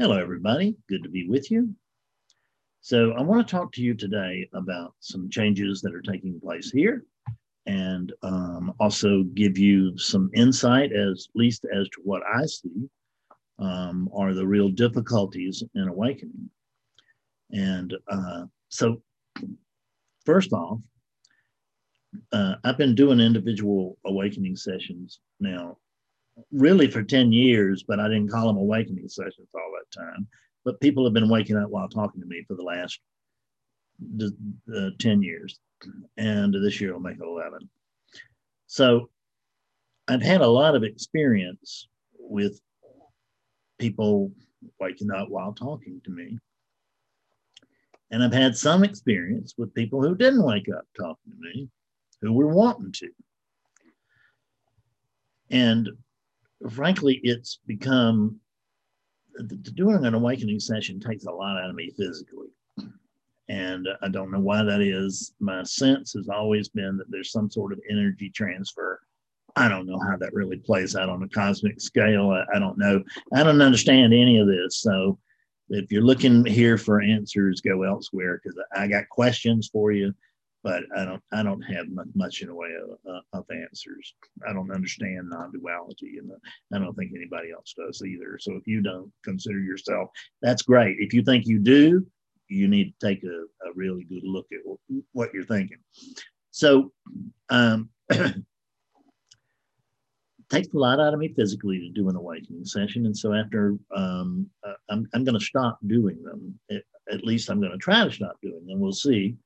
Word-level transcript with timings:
Hello, 0.00 0.16
everybody. 0.16 0.74
Good 0.88 1.02
to 1.02 1.10
be 1.10 1.28
with 1.28 1.50
you. 1.50 1.74
So, 2.80 3.12
I 3.12 3.20
want 3.20 3.46
to 3.46 3.50
talk 3.54 3.70
to 3.72 3.82
you 3.82 3.92
today 3.92 4.48
about 4.54 4.94
some 5.00 5.28
changes 5.28 5.82
that 5.82 5.94
are 5.94 6.00
taking 6.00 6.40
place 6.40 6.70
here 6.70 7.04
and 7.66 8.10
um, 8.22 8.72
also 8.80 9.24
give 9.34 9.58
you 9.58 9.98
some 9.98 10.30
insight, 10.34 10.90
as 10.94 11.28
least 11.34 11.66
as 11.70 11.86
to 11.90 12.00
what 12.02 12.22
I 12.26 12.46
see 12.46 12.88
um, 13.58 14.08
are 14.14 14.32
the 14.32 14.46
real 14.46 14.70
difficulties 14.70 15.62
in 15.74 15.86
awakening. 15.86 16.48
And 17.50 17.92
uh, 18.08 18.44
so, 18.70 19.02
first 20.24 20.54
off, 20.54 20.78
uh, 22.32 22.54
I've 22.64 22.78
been 22.78 22.94
doing 22.94 23.20
individual 23.20 23.98
awakening 24.06 24.56
sessions 24.56 25.20
now 25.40 25.76
really 26.52 26.90
for 26.90 27.02
10 27.02 27.32
years, 27.32 27.84
but 27.86 28.00
I 28.00 28.08
didn't 28.08 28.30
call 28.30 28.46
them 28.46 28.56
awakening 28.56 29.10
sessions 29.10 29.48
all 29.54 29.70
time. 29.90 30.28
But 30.64 30.80
people 30.80 31.04
have 31.04 31.14
been 31.14 31.28
waking 31.28 31.56
up 31.56 31.70
while 31.70 31.88
talking 31.88 32.20
to 32.20 32.26
me 32.26 32.44
for 32.46 32.54
the 32.54 32.62
last 32.62 33.00
uh, 34.74 34.90
10 34.98 35.22
years. 35.22 35.58
And 36.16 36.54
this 36.54 36.80
year 36.80 36.92
will 36.92 37.00
make 37.00 37.18
11. 37.20 37.68
So 38.66 39.08
I've 40.08 40.22
had 40.22 40.40
a 40.42 40.46
lot 40.46 40.74
of 40.74 40.84
experience 40.84 41.88
with 42.18 42.60
people 43.78 44.30
waking 44.78 45.10
up 45.10 45.28
while 45.28 45.52
talking 45.52 46.00
to 46.04 46.10
me. 46.10 46.38
And 48.10 48.22
I've 48.22 48.32
had 48.32 48.56
some 48.56 48.84
experience 48.84 49.54
with 49.56 49.74
people 49.74 50.02
who 50.02 50.14
didn't 50.14 50.42
wake 50.42 50.68
up 50.68 50.84
talking 50.96 51.32
to 51.32 51.36
me, 51.38 51.68
who 52.20 52.32
were 52.32 52.48
wanting 52.48 52.92
to. 52.92 53.08
And 55.50 55.88
frankly, 56.70 57.20
it's 57.22 57.60
become 57.66 58.40
doing 59.74 60.04
an 60.04 60.14
awakening 60.14 60.60
session 60.60 61.00
takes 61.00 61.24
a 61.24 61.30
lot 61.30 61.60
out 61.60 61.70
of 61.70 61.76
me 61.76 61.90
physically. 61.96 62.48
And 63.48 63.88
I 64.00 64.08
don't 64.08 64.30
know 64.30 64.40
why 64.40 64.62
that 64.62 64.80
is. 64.80 65.32
My 65.40 65.64
sense 65.64 66.12
has 66.12 66.28
always 66.28 66.68
been 66.68 66.96
that 66.98 67.10
there's 67.10 67.32
some 67.32 67.50
sort 67.50 67.72
of 67.72 67.80
energy 67.90 68.30
transfer. 68.30 69.00
I 69.56 69.68
don't 69.68 69.86
know 69.86 69.98
how 69.98 70.16
that 70.18 70.32
really 70.32 70.58
plays 70.58 70.94
out 70.94 71.08
on 71.08 71.24
a 71.24 71.28
cosmic 71.28 71.80
scale. 71.80 72.30
I, 72.30 72.44
I 72.56 72.58
don't 72.60 72.78
know. 72.78 73.02
I 73.34 73.42
don't 73.42 73.60
understand 73.60 74.14
any 74.14 74.38
of 74.38 74.46
this. 74.46 74.80
So 74.80 75.18
if 75.68 75.90
you're 75.90 76.02
looking 76.02 76.44
here 76.44 76.78
for 76.78 77.00
answers, 77.00 77.60
go 77.60 77.82
elsewhere 77.82 78.40
because 78.42 78.56
I 78.74 78.86
got 78.86 79.08
questions 79.08 79.68
for 79.72 79.90
you 79.90 80.14
but 80.62 80.82
I 80.96 81.04
don't 81.04 81.22
I 81.32 81.42
don't 81.42 81.62
have 81.62 81.86
much 82.14 82.42
in 82.42 82.48
the 82.48 82.54
way 82.54 82.70
of, 82.82 82.98
uh, 83.10 83.20
of 83.32 83.44
answers. 83.50 84.14
I 84.48 84.52
don't 84.52 84.70
understand 84.72 85.28
non-duality, 85.30 86.18
and 86.18 86.30
I 86.72 86.78
don't 86.78 86.94
think 86.94 87.12
anybody 87.14 87.50
else 87.52 87.74
does 87.76 88.02
either. 88.02 88.38
So 88.38 88.54
if 88.54 88.66
you 88.66 88.82
don't 88.82 89.10
consider 89.24 89.60
yourself, 89.60 90.10
that's 90.42 90.62
great. 90.62 90.96
If 91.00 91.14
you 91.14 91.22
think 91.22 91.46
you 91.46 91.58
do, 91.58 92.06
you 92.48 92.68
need 92.68 92.92
to 92.92 93.06
take 93.06 93.24
a, 93.24 93.44
a 93.68 93.72
really 93.74 94.04
good 94.04 94.24
look 94.24 94.46
at 94.52 94.60
what 95.12 95.32
you're 95.32 95.44
thinking. 95.44 95.78
So 96.50 96.92
um, 97.48 97.88
takes 100.50 100.68
a 100.74 100.78
lot 100.78 101.00
out 101.00 101.14
of 101.14 101.20
me 101.20 101.32
physically 101.34 101.78
to 101.78 101.90
do 101.90 102.08
an 102.08 102.16
awakening 102.16 102.64
session, 102.64 103.06
and 103.06 103.16
so 103.16 103.32
after 103.32 103.76
um, 103.96 104.48
uh, 104.66 104.74
I'm 104.90 105.08
I'm 105.14 105.24
going 105.24 105.38
to 105.38 105.44
stop 105.44 105.78
doing 105.86 106.22
them. 106.22 106.58
At 107.10 107.24
least 107.24 107.48
I'm 107.48 107.60
going 107.60 107.72
to 107.72 107.78
try 107.78 108.04
to 108.04 108.10
stop 108.10 108.36
doing 108.42 108.66
them. 108.66 108.78
We'll 108.78 108.92
see 108.92 109.36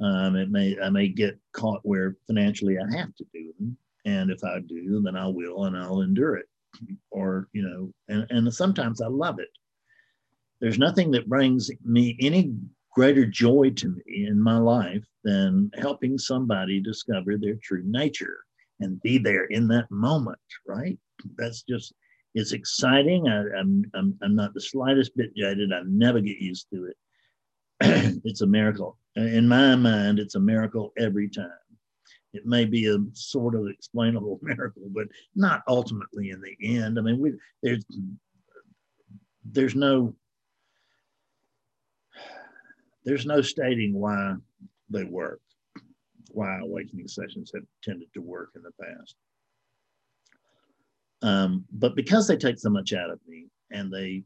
um, 0.00 0.36
it 0.36 0.50
may 0.50 0.76
I 0.80 0.90
may 0.90 1.08
get 1.08 1.38
caught 1.52 1.80
where 1.84 2.16
financially 2.26 2.78
I 2.78 2.96
have 2.96 3.14
to 3.16 3.24
do 3.32 3.52
them, 3.58 3.76
and 4.04 4.30
if 4.30 4.42
I 4.42 4.58
do, 4.60 5.00
then 5.02 5.16
I 5.16 5.26
will, 5.26 5.64
and 5.64 5.76
I'll 5.76 6.00
endure 6.00 6.36
it. 6.36 6.46
Or 7.10 7.48
you 7.52 7.62
know, 7.62 7.92
and 8.08 8.26
and 8.30 8.52
sometimes 8.52 9.00
I 9.00 9.06
love 9.06 9.38
it. 9.38 9.50
There's 10.60 10.78
nothing 10.78 11.10
that 11.12 11.28
brings 11.28 11.70
me 11.84 12.16
any 12.20 12.52
greater 12.92 13.26
joy 13.26 13.70
to 13.70 13.88
me 13.88 14.26
in 14.26 14.40
my 14.40 14.56
life 14.56 15.04
than 15.22 15.70
helping 15.74 16.16
somebody 16.18 16.80
discover 16.80 17.36
their 17.36 17.56
true 17.62 17.82
nature 17.84 18.38
and 18.80 19.00
be 19.02 19.18
there 19.18 19.44
in 19.44 19.68
that 19.68 19.90
moment. 19.90 20.38
Right? 20.66 20.98
That's 21.36 21.62
just 21.62 21.94
it's 22.34 22.52
exciting. 22.52 23.28
I, 23.28 23.44
I'm, 23.56 23.84
I'm 23.94 24.18
I'm 24.22 24.34
not 24.34 24.54
the 24.54 24.60
slightest 24.60 25.16
bit 25.16 25.36
jaded. 25.36 25.72
I 25.72 25.82
never 25.86 26.20
get 26.20 26.38
used 26.38 26.66
to 26.72 26.86
it. 26.86 26.96
it's 28.24 28.40
a 28.40 28.46
miracle 28.46 28.98
in 29.16 29.46
my 29.46 29.76
mind, 29.76 30.18
it's 30.18 30.34
a 30.34 30.40
miracle 30.40 30.92
every 30.98 31.28
time. 31.28 31.50
It 32.32 32.46
may 32.46 32.64
be 32.64 32.86
a 32.86 32.98
sort 33.12 33.54
of 33.54 33.68
explainable 33.68 34.40
miracle, 34.42 34.88
but 34.88 35.06
not 35.34 35.62
ultimately 35.68 36.30
in 36.30 36.40
the 36.40 36.56
end. 36.78 36.98
I 36.98 37.02
mean, 37.02 37.18
we, 37.18 37.32
there's 37.62 37.84
there's 39.44 39.74
no 39.76 40.14
there's 43.04 43.26
no 43.26 43.40
stating 43.42 43.94
why 43.94 44.34
they 44.90 45.04
work, 45.04 45.40
why 46.30 46.58
awakening 46.60 47.06
sessions 47.06 47.52
have 47.54 47.64
tended 47.82 48.08
to 48.14 48.20
work 48.20 48.50
in 48.56 48.62
the 48.62 48.72
past. 48.82 49.14
Um, 51.22 51.64
but 51.72 51.94
because 51.94 52.26
they 52.26 52.36
take 52.36 52.58
so 52.58 52.70
much 52.70 52.92
out 52.92 53.10
of 53.10 53.20
me, 53.26 53.46
and 53.70 53.92
they, 53.92 54.22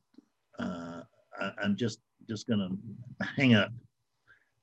uh, 0.59 1.03
I, 1.39 1.53
I'm 1.63 1.77
just 1.77 2.01
just 2.29 2.47
going 2.47 2.61
to 2.61 3.27
hang 3.37 3.55
up 3.55 3.71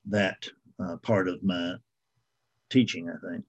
that 0.08 0.48
uh, 0.82 0.96
part 1.02 1.28
of 1.28 1.42
my 1.42 1.74
teaching, 2.70 3.08
I 3.08 3.28
think. 3.28 3.44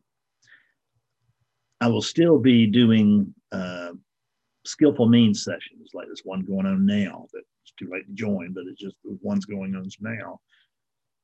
I 1.80 1.88
will 1.88 2.02
still 2.02 2.40
be 2.40 2.66
doing 2.66 3.34
uh, 3.52 3.92
skillful 4.66 5.08
means 5.08 5.44
sessions, 5.44 5.92
like 5.94 6.08
this 6.08 6.22
one 6.24 6.42
going 6.42 6.66
on 6.66 6.86
now. 6.86 7.28
That 7.34 7.44
it's 7.64 7.74
too 7.78 7.90
late 7.92 8.08
to 8.08 8.14
join, 8.14 8.54
but 8.54 8.66
it's 8.68 8.82
just 8.82 8.96
one's 9.04 9.46
going 9.46 9.76
on 9.76 9.88
now. 10.02 10.40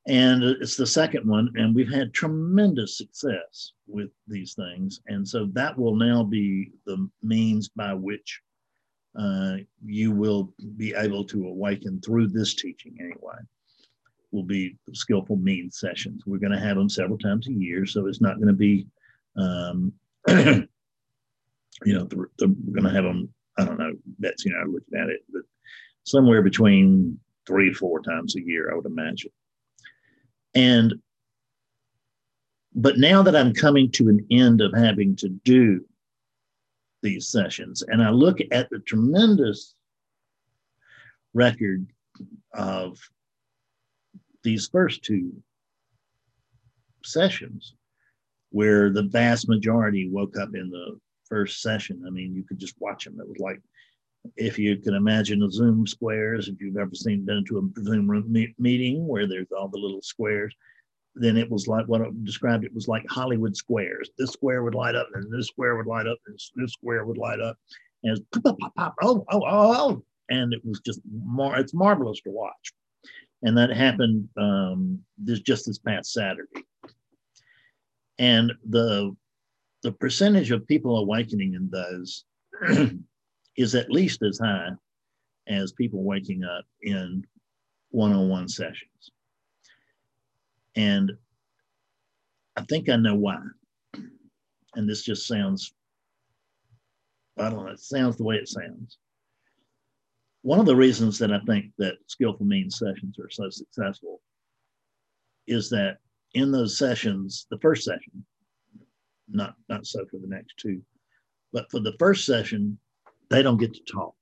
And 0.06 0.44
it's 0.44 0.76
the 0.76 0.86
second 0.86 1.28
one, 1.28 1.50
and 1.56 1.74
we've 1.74 1.92
had 1.92 2.14
tremendous 2.14 2.98
success 2.98 3.72
with 3.88 4.10
these 4.28 4.54
things. 4.54 5.00
And 5.08 5.26
so 5.28 5.48
that 5.54 5.78
will 5.78 5.96
now 5.96 6.24
be 6.24 6.72
the 6.86 7.10
means 7.22 7.70
by 7.70 7.94
which 7.94 8.42
uh, 9.18 9.58
you 9.86 10.12
will 10.12 10.54
be 10.76 10.94
able 10.94 11.24
to 11.24 11.48
awaken 11.48 12.02
through 12.02 12.28
this 12.28 12.54
teaching, 12.54 12.98
anyway 13.00 13.38
will 14.34 14.44
be 14.44 14.76
skillful 14.94 15.38
means 15.38 15.80
sessions. 15.80 16.24
We're 16.26 16.40
going 16.40 16.52
to 16.52 16.60
have 16.60 16.76
them 16.76 16.90
several 16.90 17.18
times 17.18 17.48
a 17.48 17.54
year, 17.54 17.86
so 17.86 18.08
it's 18.08 18.22
not 18.22 18.36
going 18.36 18.48
to 18.48 18.54
be, 18.54 18.88
um, 19.38 19.94
you 20.28 20.68
know, 21.86 22.04
the, 22.06 22.26
the, 22.40 22.56
we're 22.66 22.82
going 22.82 22.84
to 22.84 22.90
have 22.90 23.04
them. 23.04 23.34
I 23.58 23.66
don't 23.66 23.78
know. 23.78 23.94
Betsy 24.20 24.50
and 24.50 24.58
I 24.58 24.62
are 24.62 24.68
looking 24.68 24.98
at 24.98 25.10
it, 25.10 25.22
but 25.32 25.44
somewhere 26.04 26.42
between 26.42 27.20
three 27.46 27.72
four 27.72 28.02
times 28.02 28.36
a 28.36 28.42
year, 28.42 28.72
I 28.72 28.76
would 28.76 28.86
imagine. 28.86 29.32
And 30.56 30.96
but 32.76 32.98
now 32.98 33.22
that 33.22 33.36
I'm 33.36 33.54
coming 33.54 33.92
to 33.92 34.10
an 34.10 34.26
end 34.32 34.60
of 34.62 34.74
having 34.74 35.16
to 35.18 35.30
do 35.30 35.86
these 37.04 37.30
sessions, 37.30 37.84
and 37.88 38.02
I 38.02 38.10
look 38.10 38.40
at 38.52 38.70
the 38.72 38.80
tremendous 38.80 39.76
record 41.34 41.86
of 42.54 42.98
these 44.44 44.68
first 44.68 45.04
two 45.04 45.31
sessions 47.04 47.76
where 48.52 48.92
the 48.92 49.04
vast 49.04 49.50
majority 49.50 50.08
woke 50.09 50.38
up 50.38 50.50
in 50.54 50.70
the 50.70 51.00
first 51.28 51.62
session. 51.62 52.04
I 52.06 52.12
mean, 52.12 52.36
you 52.36 52.44
could 52.44 52.59
just 52.59 52.76
watch 52.80 53.06
them. 53.06 53.20
It 53.20 53.28
was 53.28 53.40
like, 53.40 53.59
if 54.38 54.58
you 54.58 54.78
can 54.78 54.94
imagine 54.94 55.40
the 55.40 55.52
Zoom 55.52 55.86
squares, 55.88 56.48
if 56.48 56.62
you've 56.62 56.78
ever 56.78 56.94
seen, 56.94 57.26
been 57.26 57.44
to 57.46 57.58
a 57.58 57.84
Zoom 57.84 58.09
room 58.09 58.31
meeting 58.58 59.08
where 59.08 59.28
there's 59.28 59.52
all 59.52 59.68
the 59.68 59.80
little 59.80 60.02
squares, 60.02 60.54
then 61.16 61.36
it 61.36 61.50
was 61.50 61.68
like 61.68 61.88
what 61.88 62.02
I 62.02 62.06
described. 62.24 62.64
It 62.64 62.74
was 62.74 62.88
like 62.88 63.04
Hollywood 63.10 63.56
squares. 63.56 64.10
This 64.18 64.31
square 64.31 64.64
would 64.64 64.75
light 64.75 64.96
up, 64.96 65.10
and 65.14 65.31
this 65.31 65.48
square 65.48 65.75
would 65.75 65.88
light 65.88 66.08
up, 66.08 66.18
and 66.28 66.40
this, 66.56 66.74
square 66.74 67.06
would 67.06 67.18
light 67.18 67.40
up, 67.40 67.58
and 68.04 68.20
pop, 68.44 68.58
pop, 68.60 68.75
pop, 68.75 68.96
oh, 69.02 69.25
oh, 69.30 69.42
oh, 69.46 69.74
oh, 69.75 70.04
and 70.30 70.54
it 70.54 70.62
was 70.64 70.80
just 70.80 71.01
mar- 71.12 71.60
it's 71.60 71.74
marvelous 71.74 72.22
to 72.22 72.30
watch 72.30 72.74
and 73.44 73.57
that 73.57 73.69
happened 73.69 74.28
um, 74.38 75.00
this 75.18 75.42
just 75.42 75.66
this 75.66 75.78
past 75.78 76.13
Saturday. 76.13 76.63
And 78.18 78.54
the 78.69 79.16
the 79.84 79.92
percentage 79.92 80.51
of 80.51 80.66
people 80.66 80.98
awakening 80.98 81.54
in 81.56 81.69
those 81.69 82.24
is 83.57 83.75
at 83.75 83.92
least 83.92 84.24
as 84.24 84.40
high 84.42 84.69
as 85.48 85.74
people 85.74 86.04
waking 86.04 86.45
up 86.45 86.63
in 86.81 87.25
one-on-one 87.90 88.48
sessions. 88.48 89.12
And 90.78 91.12
I 92.56 92.62
think 92.62 92.88
I 92.88 92.95
know 92.95 93.16
why. 93.16 93.40
And 94.75 94.90
this 94.90 95.04
just 95.04 95.28
sounds, 95.28 95.74
I 97.38 97.50
don't 97.50 97.66
know, 97.66 97.72
it 97.72 97.80
sounds 97.80 98.16
the 98.16 98.24
way 98.24 98.38
it 98.38 98.48
sounds 98.48 98.98
one 100.44 100.60
of 100.60 100.66
the 100.66 100.75
reasons 100.75 101.18
that 101.19 101.31
I 101.31 101.40
think 101.48 101.72
that 101.78 101.95
skillful 102.07 102.45
means 102.45 102.78
sessions 102.78 103.18
are 103.18 103.30
so 103.30 103.50
successful 103.50 104.22
is 105.48 105.69
that 105.69 105.98
in 106.34 106.51
those 106.51 106.78
sessions, 106.78 107.48
the 107.50 107.57
first 107.60 107.86
session, 107.86 108.25
not 109.30 109.56
not 109.69 109.88
so 109.88 110.06
for 110.12 110.18
the 110.18 110.28
next 110.28 110.57
two, 110.57 110.81
but 111.54 111.72
for 111.72 111.80
the 111.80 111.95
first 111.98 112.25
session, 112.25 112.78
they 113.30 113.42
don't 113.42 113.57
get 113.57 113.74
to 113.74 113.81
talk. 113.92 114.16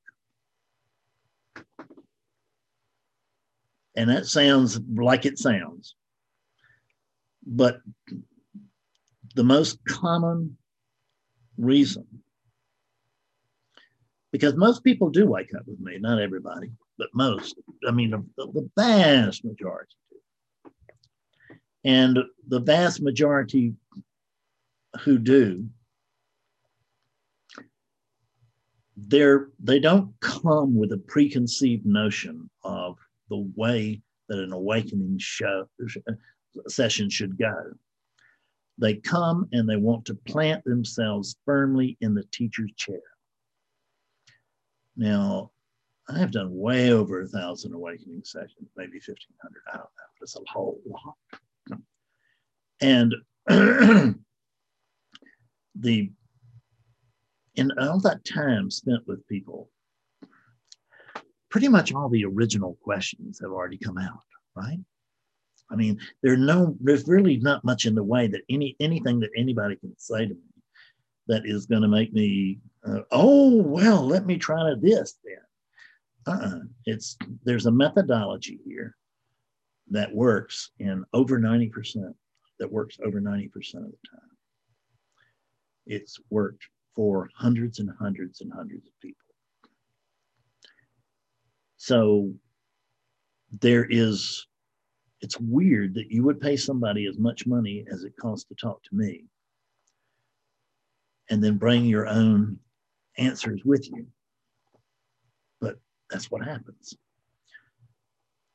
And 3.96 4.10
that 4.10 4.28
sounds 4.28 4.80
like 4.96 5.26
it 5.26 5.40
sounds. 5.40 5.96
But 7.46 7.82
the 9.36 9.44
most 9.44 9.80
common 9.88 10.56
reason, 11.58 12.06
because 14.32 14.56
most 14.56 14.84
people 14.84 15.10
do 15.10 15.26
wake 15.26 15.54
up 15.56 15.64
with 15.68 15.80
me, 15.80 15.98
not 16.00 16.22
everybody, 16.22 16.72
but 16.98 17.10
most, 17.14 17.56
I 17.88 17.92
mean, 17.92 18.12
the, 18.12 18.24
the 18.38 18.70
vast 18.78 19.44
majority 19.44 19.96
do. 20.10 20.18
And 21.84 22.20
the 22.48 22.60
vast 22.60 23.02
majority 23.02 23.74
who 25.02 25.18
do, 25.18 25.68
they're 28.96 29.50
they 29.60 29.80
don't 29.80 30.14
come 30.20 30.76
with 30.76 30.92
a 30.92 30.98
preconceived 30.98 31.86
notion 31.86 32.50
of 32.64 32.98
the 33.30 33.50
way 33.56 34.02
that 34.30 34.40
an 34.40 34.52
awakening 34.54 35.18
show 35.18 35.68
session 36.68 37.10
should 37.10 37.38
go. 37.38 37.56
They 38.78 38.96
come 38.96 39.48
and 39.52 39.68
they 39.68 39.78
want 39.78 40.06
to 40.06 40.16
plant 40.16 40.64
themselves 40.66 41.36
firmly 41.46 41.98
in 42.02 42.14
the 42.14 42.24
teacher's 42.32 42.72
chair. 42.76 43.02
Now, 45.02 45.50
I 46.08 46.20
have 46.20 46.30
done 46.32 46.56
way 46.56 46.92
over 46.92 47.22
a 47.22 47.28
thousand 47.28 47.74
awakening 47.74 48.22
sessions, 48.24 48.70
maybe 48.78 49.00
1500. 49.04 49.64
I 49.74 49.78
don't 49.78 49.82
know, 49.82 49.90
but 50.20 50.24
it's 50.24 50.36
a 50.36 50.42
whole 50.48 50.80
lot. 50.86 51.16
And 52.82 53.16
the 55.76 56.12
in 57.56 57.72
all 57.80 58.00
that 58.02 58.24
time 58.26 58.70
spent 58.70 59.08
with 59.08 59.28
people, 59.28 59.72
pretty 61.50 61.68
much 61.68 61.92
all 61.92 62.08
the 62.08 62.26
original 62.26 62.78
questions 62.84 63.40
have 63.42 63.50
already 63.50 63.80
come 63.80 63.98
out, 63.98 64.22
right? 64.56 64.80
I 65.72 65.76
mean, 65.76 66.00
there's 66.22 66.38
no, 66.38 66.78
there's 66.80 67.08
really 67.08 67.38
not 67.38 67.66
much 67.66 67.88
in 67.88 67.96
the 67.96 68.04
way 68.04 68.28
that 68.28 68.42
any 68.52 68.76
anything 68.80 69.20
that 69.22 69.32
anybody 69.36 69.78
can 69.78 69.96
say 69.98 70.28
to 70.28 70.34
me 70.36 70.51
that 71.32 71.46
is 71.46 71.66
going 71.66 71.82
to 71.82 71.88
make 71.88 72.12
me, 72.12 72.60
uh, 72.86 73.00
oh 73.12 73.56
well, 73.56 74.06
let 74.06 74.26
me 74.26 74.38
try 74.38 74.74
this 74.82 75.16
then. 75.24 76.36
Uh-uh. 76.36 76.60
It's 76.86 77.18
there's 77.46 77.68
a 77.68 77.72
methodology 77.72 78.60
here 78.66 78.98
that 79.92 80.14
works 80.14 80.72
in 80.80 81.06
over 81.14 81.40
90%, 81.40 81.72
that 82.60 82.70
works 82.70 82.98
over 83.06 83.22
90% 83.22 83.46
of 83.46 83.62
the 83.62 83.98
time. 84.12 84.32
It's 85.86 86.20
worked 86.30 86.66
for 86.94 87.30
hundreds 87.34 87.80
and 87.80 87.90
hundreds 87.98 88.42
and 88.42 88.52
hundreds 88.52 88.86
of 88.86 89.00
people. 89.02 89.18
So 91.78 92.34
there 93.62 93.88
is, 93.90 94.48
it's 95.22 95.40
weird 95.40 95.94
that 95.94 96.12
you 96.12 96.24
would 96.24 96.42
pay 96.42 96.58
somebody 96.58 97.06
as 97.06 97.18
much 97.18 97.48
money 97.48 97.86
as 97.90 98.04
it 98.04 98.18
costs 98.20 98.50
to 98.50 98.56
talk 98.56 98.84
to 98.84 98.96
me 98.96 99.24
and 101.30 101.44
then 101.44 101.58
bring 101.58 101.86
your 101.86 102.08
own 102.08 102.60
answers 103.18 103.62
with 103.64 103.90
you. 103.90 104.06
But 105.60 105.76
that's 106.10 106.30
what 106.32 106.44
happens. 106.44 106.96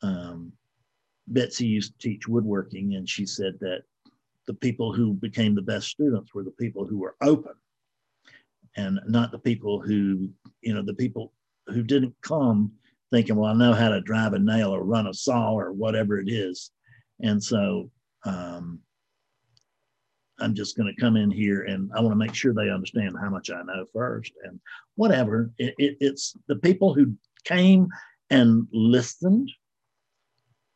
Um, 0.02 0.52
Betsy 1.28 1.66
used 1.66 1.98
to 1.98 2.08
teach 2.08 2.28
woodworking, 2.28 2.94
and 2.94 3.08
she 3.08 3.26
said 3.26 3.58
that 3.60 3.82
the 4.46 4.54
people 4.54 4.92
who 4.92 5.14
became 5.14 5.54
the 5.54 5.62
best 5.62 5.88
students 5.88 6.32
were 6.32 6.44
the 6.44 6.50
people 6.52 6.86
who 6.86 6.98
were 6.98 7.16
open 7.20 7.54
and 8.76 9.00
not 9.06 9.32
the 9.32 9.38
people 9.38 9.80
who, 9.80 10.28
you 10.60 10.74
know, 10.74 10.82
the 10.82 10.94
people 10.94 11.32
who 11.68 11.82
didn't 11.82 12.14
come 12.20 12.70
thinking, 13.10 13.36
well, 13.36 13.50
I 13.50 13.54
know 13.54 13.72
how 13.72 13.88
to 13.88 14.00
drive 14.00 14.34
a 14.34 14.38
nail 14.38 14.74
or 14.74 14.84
run 14.84 15.06
a 15.06 15.14
saw 15.14 15.52
or 15.52 15.72
whatever 15.72 16.18
it 16.18 16.28
is. 16.28 16.70
And 17.20 17.42
so 17.42 17.90
um, 18.24 18.80
I'm 20.38 20.54
just 20.54 20.76
going 20.76 20.92
to 20.92 21.00
come 21.00 21.16
in 21.16 21.30
here 21.30 21.62
and 21.62 21.90
I 21.94 22.00
want 22.00 22.12
to 22.12 22.16
make 22.16 22.34
sure 22.34 22.52
they 22.52 22.70
understand 22.70 23.16
how 23.20 23.30
much 23.30 23.50
I 23.50 23.62
know 23.62 23.86
first 23.92 24.32
and 24.44 24.60
whatever. 24.96 25.50
It, 25.58 25.74
it, 25.78 25.96
it's 26.00 26.36
the 26.46 26.56
people 26.56 26.92
who 26.92 27.14
came 27.44 27.88
and 28.30 28.66
listened 28.72 29.50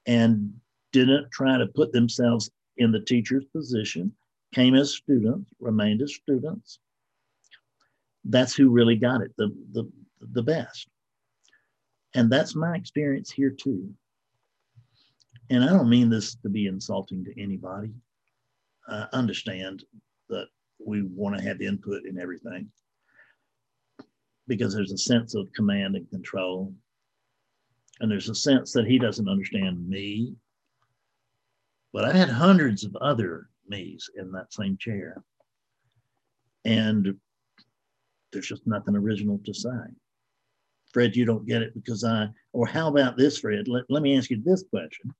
and 0.07 0.53
didn't 0.93 1.31
try 1.31 1.59
to 1.59 1.67
put 1.67 1.93
themselves 1.93 2.51
in 2.79 2.91
the 2.91 3.01
teacher's 3.01 3.45
position, 3.47 4.13
came 4.55 4.75
as 4.75 4.95
students, 4.95 5.51
remained 5.61 6.03
as 6.03 6.15
students. 6.15 6.79
That's 8.25 8.55
who 8.55 8.71
really 8.71 8.97
got 8.97 9.21
it 9.21 9.33
the, 9.37 9.55
the, 9.73 9.91
the 10.33 10.43
best. 10.43 10.89
And 12.15 12.31
that's 12.31 12.57
my 12.57 12.75
experience 12.75 13.31
here 13.31 13.51
too. 13.51 13.93
And 15.51 15.65
I 15.65 15.69
don't 15.69 15.91
mean 15.91 16.09
this 16.09 16.37
to 16.37 16.49
be 16.49 16.67
insulting 16.67 17.25
to 17.25 17.41
anybody. 17.43 17.93
I 18.89 19.07
understand 19.13 19.85
that 20.29 20.47
we 20.85 21.03
want 21.03 21.37
to 21.37 21.43
have 21.43 21.61
input 21.61 22.05
in 22.07 22.19
everything 22.19 22.69
because 24.49 24.75
there's 24.75 24.93
a 24.93 24.99
sense 24.99 25.35
of 25.35 25.53
command 25.53 25.97
and 25.97 26.09
control. 26.11 26.73
And 28.01 28.11
there's 28.11 28.29
a 28.29 28.35
sense 28.35 28.73
that 28.73 28.87
he 28.87 28.99
doesn't 28.99 29.29
understand 29.29 29.89
me. 29.89 30.35
But 31.93 32.05
I've 32.05 32.15
had 32.15 32.31
hundreds 32.31 32.85
of 32.85 32.97
other 32.97 33.49
me's 33.69 34.09
in 34.17 34.33
that 34.33 34.53
same 34.53 34.77
chair. 34.79 35.23
And 36.65 37.15
there's 38.33 38.49
just 38.49 38.67
nothing 38.67 38.97
original 38.97 39.41
to 39.45 39.55
say. 39.55 39.71
Fred, 40.93 41.15
you 41.15 41.25
don't 41.25 41.47
get 41.47 41.63
it 41.63 41.75
because 41.75 42.05
I, 42.05 42.29
or 42.53 42.67
how 42.67 42.89
about 42.89 43.17
this, 43.17 43.39
Fred? 43.39 43.69
Let, 43.69 43.85
let 43.89 44.03
me 44.03 44.17
ask 44.17 44.31
you 44.31 44.43
this 44.45 44.65
question. 44.71 45.15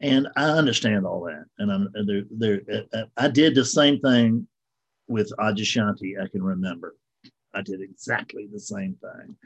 And 0.00 0.28
I 0.36 0.44
understand 0.44 1.06
all 1.06 1.22
that. 1.24 1.44
And 1.58 1.70
I'm 1.70 1.88
there, 2.06 2.22
there, 2.30 2.60
uh, 2.72 2.96
uh, 2.96 3.04
I 3.16 3.28
did 3.28 3.54
the 3.54 3.64
same 3.64 4.00
thing 4.00 4.46
with 5.08 5.32
Adyashanti, 5.38 6.22
I 6.22 6.28
can 6.28 6.42
remember. 6.42 6.94
I 7.52 7.62
did 7.62 7.80
exactly 7.80 8.48
the 8.50 8.60
same 8.60 8.96
thing. 9.00 9.36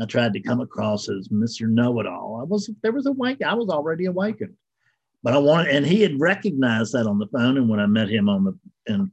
I 0.00 0.04
tried 0.04 0.32
to 0.32 0.40
come 0.40 0.60
across 0.60 1.08
as 1.08 1.28
Mr. 1.28 1.68
Know 1.68 2.00
It 2.00 2.06
All. 2.06 2.40
I 2.40 2.44
was, 2.44 2.70
there 2.82 2.92
was 2.92 3.06
awake, 3.06 3.40
I 3.42 3.54
was 3.54 3.68
already 3.68 4.06
awakened. 4.06 4.54
But 5.22 5.34
I 5.34 5.38
wanted, 5.38 5.74
and 5.74 5.86
he 5.86 6.00
had 6.00 6.18
recognized 6.18 6.92
that 6.92 7.06
on 7.06 7.18
the 7.18 7.28
phone. 7.28 7.56
And 7.56 7.68
when 7.68 7.78
I 7.78 7.86
met 7.86 8.08
him 8.08 8.28
on 8.28 8.44
the, 8.44 8.58
in, 8.92 9.10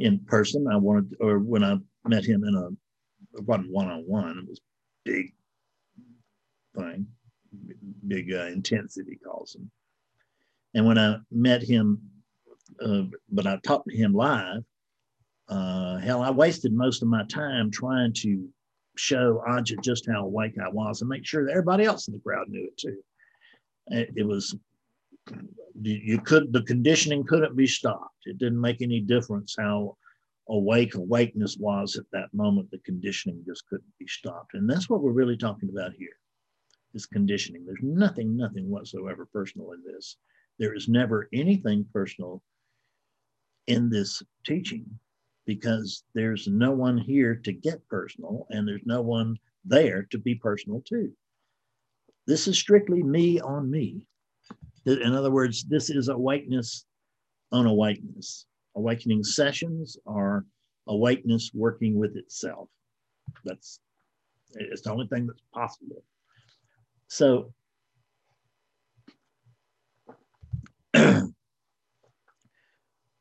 in 0.00 0.18
person, 0.20 0.66
I 0.66 0.76
wanted, 0.76 1.14
or 1.20 1.38
when 1.38 1.62
I 1.62 1.76
met 2.04 2.24
him 2.24 2.42
in 2.44 2.54
a, 2.54 3.40
one 3.42 3.70
on 3.70 4.00
one, 4.06 4.38
it 4.38 4.48
was 4.48 4.60
big 5.04 5.32
thing, 6.76 7.06
big 8.08 8.32
uh, 8.32 8.46
intensity 8.46 9.20
calls 9.24 9.54
him. 9.54 9.70
And 10.76 10.84
when 10.86 10.98
I 10.98 11.16
met 11.32 11.62
him, 11.62 11.98
uh, 12.84 13.04
but 13.30 13.46
I 13.46 13.58
talked 13.64 13.88
to 13.88 13.96
him 13.96 14.12
live, 14.12 14.62
uh, 15.48 15.96
hell, 15.96 16.20
I 16.20 16.30
wasted 16.30 16.74
most 16.74 17.00
of 17.00 17.08
my 17.08 17.24
time 17.24 17.70
trying 17.70 18.12
to 18.18 18.46
show 18.98 19.42
Adya 19.48 19.82
just 19.82 20.06
how 20.06 20.24
awake 20.24 20.52
I 20.62 20.68
was 20.68 21.00
and 21.00 21.08
make 21.08 21.24
sure 21.24 21.46
that 21.46 21.52
everybody 21.52 21.84
else 21.84 22.08
in 22.08 22.12
the 22.12 22.20
crowd 22.20 22.50
knew 22.50 22.66
it 22.66 22.76
too. 22.76 22.98
It, 23.86 24.10
it 24.16 24.26
was, 24.26 24.54
you 25.80 26.20
could, 26.20 26.52
the 26.52 26.62
conditioning 26.62 27.24
couldn't 27.24 27.56
be 27.56 27.66
stopped. 27.66 28.26
It 28.26 28.36
didn't 28.36 28.60
make 28.60 28.82
any 28.82 29.00
difference 29.00 29.56
how 29.58 29.96
awake 30.50 30.94
awakeness 30.94 31.56
was 31.58 31.96
at 31.96 32.04
that 32.12 32.32
moment 32.34 32.70
the 32.70 32.78
conditioning 32.84 33.42
just 33.46 33.66
couldn't 33.66 33.98
be 33.98 34.06
stopped 34.06 34.54
and 34.54 34.70
that's 34.70 34.88
what 34.88 35.02
we're 35.02 35.10
really 35.10 35.36
talking 35.36 35.68
about 35.70 35.92
here 35.98 36.20
is 36.94 37.04
conditioning 37.04 37.66
there's 37.66 37.80
nothing 37.82 38.36
nothing 38.36 38.70
whatsoever 38.70 39.26
personal 39.26 39.72
in 39.72 39.82
this 39.82 40.18
there 40.58 40.74
is 40.74 40.88
never 40.88 41.28
anything 41.32 41.86
personal 41.92 42.42
in 43.66 43.88
this 43.90 44.22
teaching 44.44 44.86
because 45.44 46.04
there's 46.14 46.48
no 46.48 46.72
one 46.72 46.98
here 46.98 47.36
to 47.36 47.52
get 47.52 47.86
personal 47.88 48.46
and 48.50 48.66
there's 48.66 48.84
no 48.84 49.00
one 49.00 49.36
there 49.64 50.06
to 50.10 50.18
be 50.18 50.34
personal 50.34 50.80
to 50.86 51.10
this 52.26 52.48
is 52.48 52.58
strictly 52.58 53.02
me 53.02 53.40
on 53.40 53.70
me 53.70 54.06
in 54.86 55.14
other 55.14 55.30
words 55.30 55.64
this 55.64 55.90
is 55.90 56.08
awakeness 56.08 56.84
on 57.52 57.66
awakeness 57.66 58.46
awakening 58.76 59.24
sessions 59.24 59.96
are 60.06 60.44
awakeness 60.86 61.50
working 61.54 61.96
with 61.96 62.16
itself. 62.16 62.68
That's 63.44 63.80
it's 64.54 64.82
the 64.82 64.92
only 64.92 65.08
thing 65.08 65.26
that's 65.26 65.42
possible. 65.52 66.02
So 67.08 67.52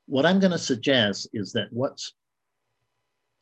what 0.08 0.26
I'm 0.26 0.40
going 0.40 0.52
to 0.52 0.58
suggest 0.58 1.30
is 1.34 1.52
that 1.54 1.68
what's 1.72 2.14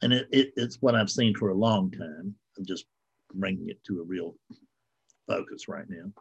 and 0.01 0.11
it, 0.11 0.27
it, 0.31 0.53
it's 0.57 0.81
what 0.81 0.95
I've 0.95 1.09
seen 1.09 1.33
for 1.35 1.49
a 1.49 1.55
long 1.55 1.89
time. 1.91 2.35
I'm 2.57 2.65
just 2.65 2.85
bringing 3.33 3.69
it 3.69 3.81
to 3.85 4.01
a 4.01 4.03
real 4.03 4.35
focus 5.27 5.67
right 5.69 5.89
now. 5.89 6.11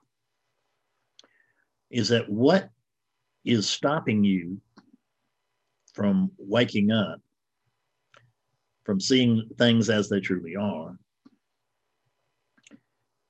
Is 1.90 2.08
that 2.08 2.28
what 2.30 2.70
is 3.44 3.68
stopping 3.68 4.22
you 4.22 4.60
from 5.94 6.30
waking 6.38 6.92
up, 6.92 7.20
from 8.84 9.00
seeing 9.00 9.48
things 9.58 9.90
as 9.90 10.08
they 10.08 10.20
truly 10.20 10.54
are, 10.56 10.96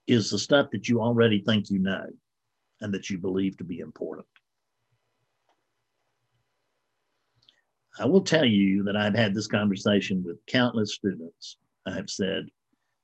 is 0.06 0.30
the 0.30 0.38
stuff 0.38 0.68
that 0.72 0.88
you 0.88 1.00
already 1.00 1.40
think 1.40 1.70
you 1.70 1.78
know. 1.78 2.06
and 2.82 2.92
that 2.92 3.08
you 3.08 3.16
believe 3.16 3.56
to 3.56 3.64
be 3.64 3.78
important. 3.78 4.26
I 7.98 8.06
will 8.06 8.22
tell 8.22 8.44
you 8.44 8.82
that 8.84 8.96
I've 8.96 9.14
had 9.14 9.34
this 9.34 9.46
conversation 9.46 10.22
with 10.24 10.44
countless 10.46 10.94
students. 10.94 11.58
I 11.86 11.92
have 11.92 12.08
said, 12.08 12.46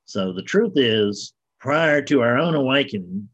so 0.04 0.33
the 0.33 0.42
truth 0.42 0.73
is, 0.76 1.35
prior 1.61 2.00
to 2.02 2.23
our 2.23 2.38
own 2.38 2.54
awakening, 2.54 3.28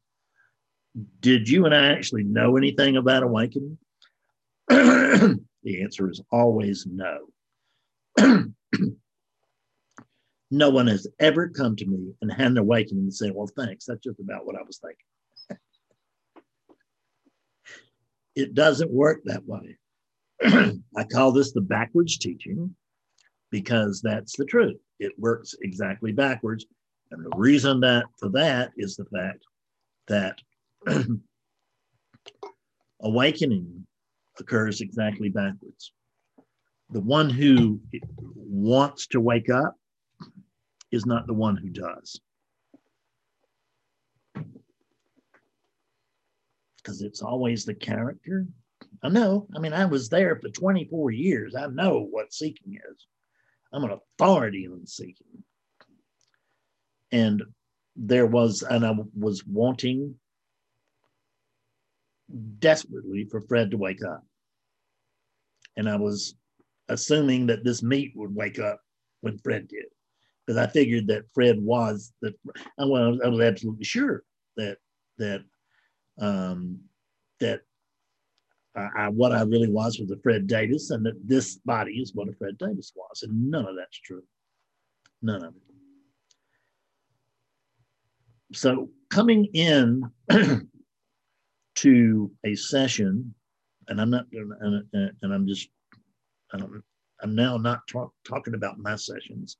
did 1.21 1.49
you 1.49 1.67
and 1.67 1.75
I 1.75 1.93
actually 1.93 2.25
know 2.25 2.57
anything 2.57 2.97
about 2.97 3.23
awakening? 3.23 3.79
the 4.69 5.39
answer 5.83 6.11
is 6.11 6.21
always 6.33 6.87
no. 6.91 7.27
no 10.51 10.71
one 10.71 10.87
has 10.87 11.07
ever 11.21 11.49
come 11.49 11.77
to 11.77 11.87
me 11.87 12.15
and 12.23 12.33
had 12.33 12.49
an 12.49 12.59
awakening 12.59 13.05
and 13.05 13.15
said, 13.15 13.33
Well, 13.35 13.51
thanks. 13.57 13.85
That's 13.85 14.03
just 14.03 14.21
about 14.21 14.47
what 14.47 14.57
I 14.57 14.63
was 14.63 14.79
thinking. 14.79 15.59
it 18.35 18.55
doesn't 18.55 18.91
work 18.91 19.21
that 19.25 19.47
way. 19.47 19.79
I 20.97 21.05
call 21.11 21.33
this 21.33 21.53
the 21.53 21.61
backwards 21.61 22.19
teaching 22.19 22.75
because 23.51 24.01
that's 24.03 24.37
the 24.37 24.45
truth. 24.45 24.77
It 24.99 25.13
works 25.19 25.55
exactly 25.63 26.13
backwards. 26.13 26.67
And 27.11 27.25
the 27.25 27.37
reason 27.37 27.81
that 27.81 28.07
for 28.19 28.29
that 28.31 28.73
is 28.77 28.97
the 28.97 29.05
fact 29.07 29.45
that 30.09 30.39
awakening 33.01 33.87
occurs 34.41 34.81
exactly 34.81 35.29
backwards. 35.29 35.93
The 36.91 37.01
one 37.01 37.31
who 37.31 37.81
wants 38.35 39.07
to 39.09 39.21
wake 39.21 39.51
up 39.51 39.77
is 40.91 41.07
not 41.07 41.27
the 41.27 41.35
one 41.35 41.57
who 41.57 41.69
does. 41.69 42.21
Because 46.77 47.03
it's 47.03 47.23
always 47.23 47.65
the 47.65 47.75
character. 47.75 48.47
I 49.03 49.09
know. 49.09 49.47
I 49.55 49.59
mean, 49.59 49.73
I 49.73 49.85
was 49.85 50.09
there 50.09 50.37
for 50.37 50.49
24 50.49 51.11
years. 51.11 51.55
I 51.55 51.67
know 51.67 52.07
what 52.11 52.33
seeking 52.33 52.75
is. 52.91 53.07
I'm 53.73 53.85
an 53.85 53.99
authority 54.19 54.69
on 54.69 54.87
seeking. 54.87 55.45
And 57.13 57.43
there 57.97 58.27
was, 58.27 58.63
and 58.63 58.85
I 58.85 58.95
was 59.15 59.45
wanting 59.47 60.15
desperately 62.59 63.27
for 63.31 63.41
Fred 63.43 63.71
to 63.71 63.77
wake 63.77 64.05
up. 64.05 64.25
And 65.77 65.89
I 65.89 65.97
was 65.97 66.35
assuming 66.89 67.47
that 67.47 67.65
this 67.65 67.83
meat 67.83 68.13
would 68.15 68.35
wake 68.35 68.59
up 68.59 68.81
when 69.21 69.39
Fred 69.39 69.69
did 69.69 69.87
because 70.47 70.59
I 70.59 70.67
figured 70.71 71.07
that 71.09 71.25
Fred 71.35 71.61
was 71.61 72.13
that. 72.23 72.35
I 72.79 72.85
was, 72.85 73.21
I 73.25 73.29
was 73.29 73.41
absolutely 73.41 73.85
sure 73.85 74.23
that 74.57 74.79
that 75.19 75.43
um, 76.21 76.81
that 77.41 77.63
I, 78.77 78.89
I, 78.97 79.09
what 79.09 79.33
I 79.33 79.43
really 79.43 79.69
was 79.69 79.99
was 79.99 80.11
a 80.11 80.17
Fred 80.23 80.47
Davis, 80.47 80.91
and 80.91 81.05
that 81.07 81.15
this 81.27 81.57
body 81.59 81.93
is 81.93 82.15
what 82.15 82.29
a 82.29 82.35
Fred 82.35 82.59
Davis 82.59 82.93
was, 82.95 83.23
and 83.23 83.51
none 83.51 83.67
of 83.67 83.77
that's 83.77 83.99
true. 84.01 84.23
None 85.23 85.45
of 85.45 85.55
it. 85.55 85.63
So 88.57 88.91
coming 89.11 89.47
in 89.55 90.11
to 91.77 92.31
a 92.45 92.55
session, 92.55 93.35
and 93.89 94.01
I'm 94.01 94.11
not, 94.11 94.27
and, 94.33 94.85
and 94.93 95.35
I'm 95.35 95.47
just, 95.47 95.69
I'm 96.53 97.35
now 97.35 97.57
not 97.57 97.87
talk, 97.89 98.13
talking 98.27 98.55
about 98.55 98.79
my 98.79 98.97
sessions. 98.97 99.57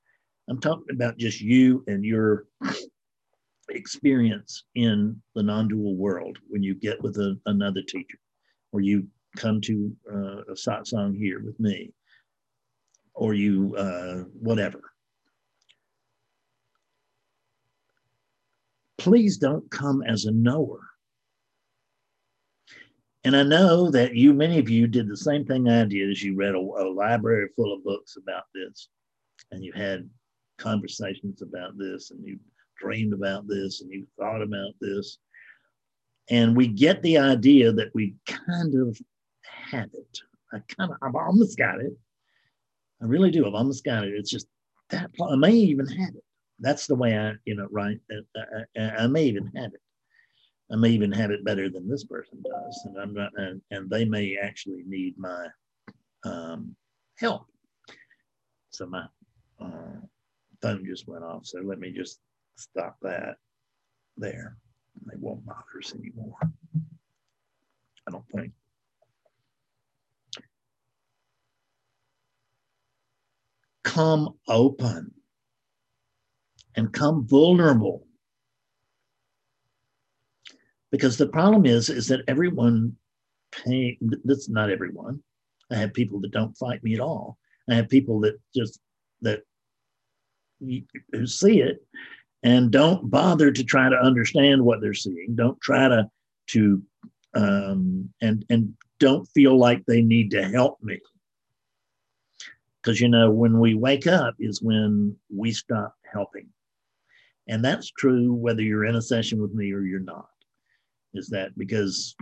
I'm 0.49 0.61
talking 0.61 0.87
about 0.93 1.19
just 1.19 1.41
you 1.41 1.83
and 1.87 2.05
your 2.05 2.47
experience 3.71 4.65
in 4.75 5.21
the 5.35 5.43
non-dual 5.43 5.97
world 5.97 6.39
when 6.49 6.63
you 6.63 6.75
get 6.75 7.03
with 7.03 7.17
a, 7.17 7.39
another 7.47 7.81
teacher 7.83 8.19
or 8.75 8.81
you 8.81 9.07
come 9.37 9.61
to 9.61 9.97
uh, 10.13 10.43
a 10.43 10.55
satsang 10.55 11.17
here 11.17 11.41
with 11.43 11.59
me 11.61 11.93
or 13.15 13.33
you 13.33 13.75
uh, 13.77 14.25
whatever 14.39 14.81
please 18.99 19.39
don't 19.39 19.71
come 19.71 20.03
as 20.03 20.25
a 20.25 20.31
knower 20.33 20.81
and 23.25 23.37
i 23.37 23.43
know 23.43 23.91
that 23.91 24.15
you 24.15 24.35
many 24.35 24.59
of 24.59 24.69
you 24.69 24.87
did 24.87 25.09
the 25.09 25.17
same 25.17 25.45
thing 25.45 25.69
i 25.69 25.85
did 25.85 26.11
as 26.11 26.23
you 26.23 26.35
read 26.37 26.55
a, 26.55 26.59
a 26.59 26.87
library 26.93 27.49
full 27.55 27.73
of 27.73 27.85
books 27.85 28.17
about 28.17 28.45
this 28.55 28.89
and 29.53 29.63
you 29.63 29.73
had 29.73 30.09
conversations 30.59 31.43
about 31.43 31.79
this 31.79 32.11
and 32.11 32.25
you 32.27 32.39
dreamed 32.77 33.13
about 33.13 33.47
this 33.47 33.81
and 33.81 33.91
you 33.91 34.07
thought 34.19 34.43
about 34.43 34.73
this. 34.81 35.19
And 36.31 36.57
we 36.57 36.69
get 36.69 37.03
the 37.03 37.19
idea 37.19 37.73
that 37.73 37.95
we 37.95 38.15
kind 38.27 38.75
of 38.75 38.99
have 39.43 39.91
it. 39.93 40.21
I 40.53 40.61
kind 40.77 40.91
of, 40.91 40.97
I've 41.03 41.15
almost 41.15 41.59
got 41.59 41.81
it. 41.81 41.93
I 43.03 43.07
really 43.07 43.31
do. 43.31 43.47
I've 43.47 43.55
almost 43.55 43.85
got 43.85 44.05
it. 44.05 44.15
It's 44.15 44.31
just 44.31 44.47
that 44.91 45.11
I 45.29 45.37
may 45.37 45.53
even 45.53 45.87
have 45.87 46.15
it. 46.15 46.25
That's 46.61 46.87
the 46.87 46.95
way 46.95 47.19
I, 47.19 47.33
you 47.45 47.57
know, 47.57 47.69
right. 47.71 47.99
I, 48.37 48.81
I, 48.81 48.91
I 49.05 49.07
may 49.07 49.25
even 49.25 49.47
have 49.57 49.75
it. 49.75 49.81
I 50.73 50.77
may 50.77 50.91
even 50.91 51.13
have 51.13 51.31
it 51.31 51.45
better 51.45 51.69
than 51.69 51.89
this 51.89 52.05
person 52.05 52.43
does, 52.43 52.83
and 52.87 52.97
I'm 52.97 53.13
not, 53.13 53.33
and, 53.37 53.61
and 53.71 53.91
they 53.91 54.05
may 54.07 54.39
actually 54.43 54.83
need 54.87 55.19
my 55.19 55.49
um, 56.25 56.75
help. 57.19 57.47
So 58.71 58.87
my 58.87 59.05
uh, 59.61 60.01
phone 60.63 60.87
just 60.87 61.07
went 61.07 61.23
off. 61.23 61.47
So 61.47 61.61
let 61.61 61.79
me 61.79 61.93
just 61.93 62.21
stop 62.57 62.97
that 63.03 63.37
there. 64.17 64.57
They 65.07 65.17
won't 65.19 65.45
bother 65.45 65.79
us 65.79 65.95
anymore. 65.95 66.37
I 68.07 68.11
don't 68.11 68.29
think. 68.29 68.53
Come 73.83 74.35
open 74.49 75.13
and 76.77 76.93
come 76.93 77.27
vulnerable. 77.27 78.07
Because 80.91 81.17
the 81.17 81.27
problem 81.27 81.67
is, 81.67 81.91
is 81.91 82.09
that 82.09 82.23
everyone 82.29 82.97
pay 83.53 83.99
that's 84.25 84.49
not 84.49 84.71
everyone. 84.71 85.23
I 85.71 85.77
have 85.77 85.93
people 85.93 86.21
that 86.21 86.31
don't 86.31 86.57
fight 86.57 86.83
me 86.83 86.95
at 86.95 87.01
all. 87.01 87.39
I 87.69 87.75
have 87.75 87.89
people 87.89 88.21
that 88.21 88.39
just 88.55 88.81
that 89.23 89.41
who 90.61 91.27
see 91.27 91.61
it 91.61 91.85
and 92.45 92.71
don't 92.71 93.11
bother 93.11 93.51
to 93.51 93.65
try 93.65 93.89
to 93.89 93.97
understand 93.97 94.63
what 94.63 94.81
they're 94.81 94.95
seeing. 94.95 95.35
Don't 95.35 95.61
try 95.61 95.89
to 95.89 96.09
to 96.49 96.83
um, 97.35 98.11
and 98.21 98.45
and 98.51 98.75
don't 99.01 99.27
feel 99.35 99.59
like 99.59 99.85
they 99.87 100.03
need 100.03 100.31
to 100.33 100.45
help 100.45 100.81
me. 100.83 101.01
Because 102.83 103.01
you 103.01 103.09
know, 103.09 103.31
when 103.31 103.59
we 103.59 103.75
wake 103.75 104.07
up 104.07 104.35
is 104.39 104.63
when 104.63 105.17
we 105.35 105.51
stop 105.51 105.97
helping. 106.13 106.47
And 107.49 107.65
that's 107.65 107.91
true 107.91 108.33
whether 108.33 108.63
you're 108.63 108.87
in 108.87 108.97
a 108.97 109.03
session 109.03 109.41
with 109.41 109.53
me 109.53 109.73
or 109.73 109.81
you're 109.81 110.01
not. 110.01 110.29
Is 111.15 111.29
that 111.29 111.57
because 111.59 112.15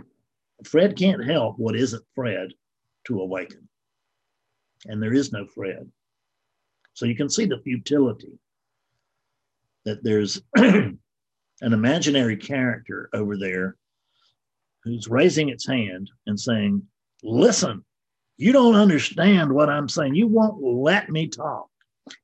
Fred 0.65 0.97
can't 0.97 1.23
help 1.23 1.57
what 1.57 1.75
isn't 1.75 2.03
Fred 2.15 2.49
to 3.07 3.19
awaken. 3.19 3.67
And 4.85 5.01
there 5.01 5.13
is 5.13 5.31
no 5.31 5.45
Fred. 5.45 5.89
So 6.93 7.05
you 7.05 7.15
can 7.15 7.29
see 7.29 7.45
the 7.45 7.61
futility 7.63 8.37
that 9.85 10.03
there's 10.03 10.41
an 10.55 10.99
imaginary 11.61 12.37
character 12.37 13.09
over 13.13 13.37
there 13.37 13.75
who's 14.83 15.07
raising 15.07 15.49
its 15.49 15.67
hand 15.67 16.09
and 16.27 16.39
saying, 16.39 16.81
Listen, 17.23 17.83
you 18.37 18.51
don't 18.51 18.75
understand 18.75 19.51
what 19.51 19.69
I'm 19.69 19.87
saying. 19.87 20.15
You 20.15 20.27
won't 20.27 20.61
let 20.61 21.09
me 21.09 21.27
talk. 21.27 21.67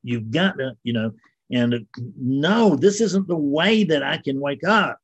You've 0.04 0.32
got 0.32 0.58
to, 0.58 0.74
you 0.84 0.92
know, 0.92 1.12
and 1.52 1.86
no, 2.18 2.76
this 2.76 3.00
isn't 3.00 3.28
the 3.28 3.38
way 3.38 3.86
that 3.86 4.04
I 4.04 4.18
can 4.18 4.40
wake 4.40 4.66
up. 4.68 5.00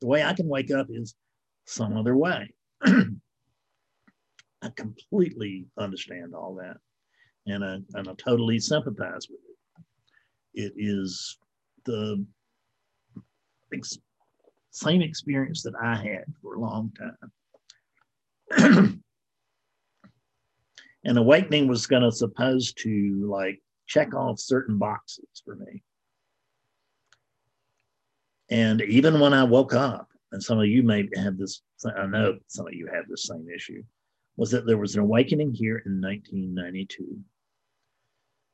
The 0.00 0.06
way 0.06 0.22
I 0.22 0.34
can 0.34 0.48
wake 0.48 0.70
up 0.70 0.86
is 0.88 1.14
some 1.66 1.96
other 1.96 2.16
way. 2.16 2.54
I 2.84 4.68
completely 4.76 5.66
understand 5.76 6.34
all 6.34 6.54
that 6.56 6.76
and 7.46 7.64
I, 7.64 7.78
and 7.94 8.08
I 8.08 8.14
totally 8.14 8.58
sympathize 8.58 9.28
with 9.28 9.40
it. 10.54 10.64
It 10.64 10.72
is 10.76 11.38
the 11.90 12.24
ex- 13.74 13.98
same 14.70 15.02
experience 15.02 15.62
that 15.62 15.74
I 15.82 15.96
had 15.96 16.24
for 16.42 16.54
a 16.54 16.60
long 16.60 16.92
time. 16.98 17.32
and 21.04 21.18
awakening 21.18 21.68
was 21.68 21.86
going 21.86 22.02
to 22.02 22.12
supposed 22.12 22.78
to 22.82 23.28
like 23.30 23.60
check 23.86 24.14
off 24.14 24.38
certain 24.38 24.78
boxes 24.78 25.42
for 25.44 25.56
me. 25.56 25.82
And 28.50 28.80
even 28.82 29.20
when 29.20 29.32
I 29.32 29.44
woke 29.44 29.74
up, 29.74 30.08
and 30.32 30.42
some 30.42 30.58
of 30.58 30.66
you 30.66 30.82
may 30.82 31.08
have 31.16 31.36
this, 31.36 31.62
I 31.96 32.06
know 32.06 32.38
some 32.46 32.66
of 32.66 32.74
you 32.74 32.88
have 32.92 33.04
the 33.08 33.16
same 33.16 33.46
issue, 33.54 33.82
was 34.36 34.50
that 34.52 34.66
there 34.66 34.78
was 34.78 34.94
an 34.94 35.00
awakening 35.00 35.52
here 35.52 35.82
in 35.86 36.00
1992. 36.00 37.18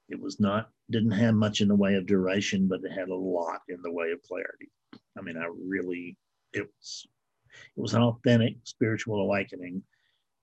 It 0.09 0.21
was 0.21 0.39
not, 0.39 0.71
didn't 0.91 1.13
have 1.13 1.35
much 1.35 1.61
in 1.61 1.69
the 1.69 1.75
way 1.75 1.95
of 1.95 2.07
duration, 2.07 2.69
but 2.69 2.81
it 2.85 2.93
had 2.93 3.09
a 3.09 3.15
lot 3.15 3.61
in 3.69 3.79
the 3.83 3.93
way 3.93 4.13
of 4.13 4.23
clarity. 4.23 4.71
I 5.19 5.23
mean, 5.23 5.37
I 5.37 5.49
really, 5.65 6.17
it 6.53 6.63
was, 6.63 7.07
It 7.77 7.81
was 7.81 7.95
an 7.95 8.03
authentic 8.03 8.57
spiritual 8.65 9.21
awakening. 9.21 9.83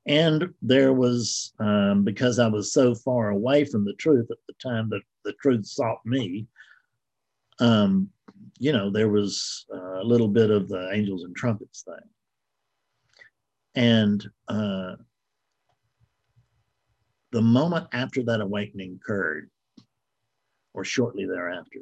And 0.06 0.54
there 0.62 0.94
was, 0.94 1.54
um, 1.60 2.04
because 2.04 2.40
I 2.40 2.48
was 2.48 2.74
so 2.74 2.94
far 2.94 3.30
away 3.30 3.64
from 3.66 3.86
the 3.86 3.94
truth 3.94 4.28
at 4.32 4.38
the 4.48 4.54
time 4.62 4.90
that 4.90 5.02
the 5.24 5.34
truth 5.42 5.66
sought 5.66 6.06
me, 6.06 6.48
um, 7.60 8.10
you 8.60 8.74
know, 8.74 8.90
there 8.90 9.10
was 9.10 9.66
a 9.72 10.04
little 10.04 10.28
bit 10.28 10.50
of 10.52 10.68
the 10.68 10.92
angels 10.92 11.24
and 11.24 11.36
trumpets 11.36 11.84
thing. 11.84 12.10
And 13.76 14.26
uh, 14.48 14.96
the 17.32 17.42
moment 17.42 17.88
after 17.94 18.24
that 18.24 18.42
awakening 18.42 19.00
occurred, 19.02 19.50
or 20.74 20.84
shortly 20.84 21.26
thereafter, 21.26 21.82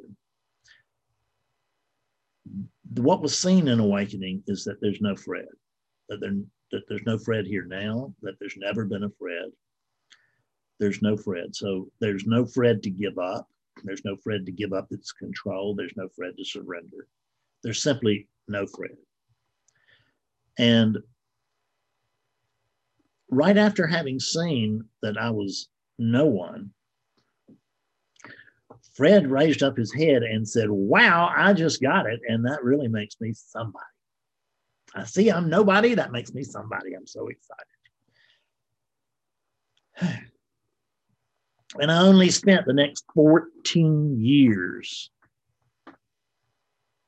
what 2.96 3.22
was 3.22 3.38
seen 3.38 3.68
in 3.68 3.80
awakening 3.80 4.42
is 4.46 4.64
that 4.64 4.80
there's 4.80 5.00
no 5.00 5.16
Fred, 5.16 5.48
that, 6.08 6.20
there, 6.20 6.34
that 6.72 6.82
there's 6.88 7.06
no 7.06 7.18
Fred 7.18 7.46
here 7.46 7.64
now, 7.64 8.12
that 8.22 8.38
there's 8.38 8.56
never 8.56 8.84
been 8.84 9.04
a 9.04 9.10
Fred. 9.10 9.50
There's 10.78 11.00
no 11.00 11.16
Fred. 11.16 11.54
So 11.54 11.90
there's 12.00 12.26
no 12.26 12.44
Fred 12.44 12.82
to 12.82 12.90
give 12.90 13.18
up. 13.18 13.48
There's 13.84 14.04
no 14.04 14.16
Fred 14.16 14.44
to 14.46 14.52
give 14.52 14.72
up 14.72 14.88
its 14.90 15.12
control. 15.12 15.74
There's 15.74 15.96
no 15.96 16.08
Fred 16.14 16.36
to 16.36 16.44
surrender. 16.44 17.06
There's 17.62 17.82
simply 17.82 18.28
no 18.48 18.66
Fred. 18.66 18.96
And 20.58 20.98
right 23.30 23.56
after 23.56 23.86
having 23.86 24.20
seen 24.20 24.84
that 25.02 25.16
I 25.16 25.30
was 25.30 25.68
no 25.98 26.26
one, 26.26 26.70
Fred 28.94 29.30
raised 29.30 29.62
up 29.62 29.76
his 29.76 29.92
head 29.92 30.22
and 30.22 30.46
said, 30.48 30.70
Wow, 30.70 31.32
I 31.34 31.52
just 31.52 31.80
got 31.80 32.06
it. 32.06 32.20
And 32.28 32.44
that 32.44 32.62
really 32.62 32.88
makes 32.88 33.20
me 33.20 33.32
somebody. 33.32 33.84
I 34.94 35.04
see 35.04 35.30
I'm 35.30 35.48
nobody. 35.48 35.94
That 35.94 36.12
makes 36.12 36.34
me 36.34 36.42
somebody. 36.42 36.94
I'm 36.94 37.06
so 37.06 37.28
excited. 37.28 37.66
And 41.80 41.90
I 41.90 42.02
only 42.02 42.28
spent 42.28 42.66
the 42.66 42.74
next 42.74 43.06
14 43.14 44.20
years 44.20 45.10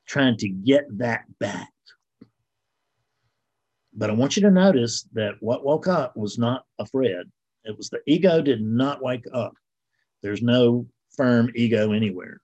trying 0.07 0.37
to 0.37 0.49
get 0.49 0.85
that 0.97 1.25
back. 1.39 1.71
But 3.93 4.09
I 4.09 4.13
want 4.13 4.35
you 4.35 4.41
to 4.41 4.49
notice 4.49 5.07
that 5.13 5.35
what 5.39 5.63
woke 5.63 5.87
up 5.87 6.17
was 6.17 6.39
not 6.39 6.65
a 6.79 6.85
Fred. 6.87 7.31
It 7.63 7.77
was 7.77 7.89
the 7.89 8.01
ego 8.07 8.41
did 8.41 8.61
not 8.61 9.03
wake 9.03 9.25
up. 9.31 9.53
There's 10.23 10.41
no 10.41 10.87
firm 11.15 11.49
ego 11.55 11.91
anywhere. 11.91 12.39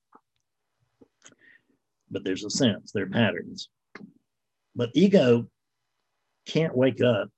But 2.10 2.24
there's 2.24 2.44
a 2.44 2.50
sense, 2.50 2.92
there 2.92 3.04
are 3.04 3.10
patterns. 3.10 3.70
But 4.76 4.92
ego 4.94 5.48
can't 6.46 6.76
wake 6.76 7.02
up 7.02 7.30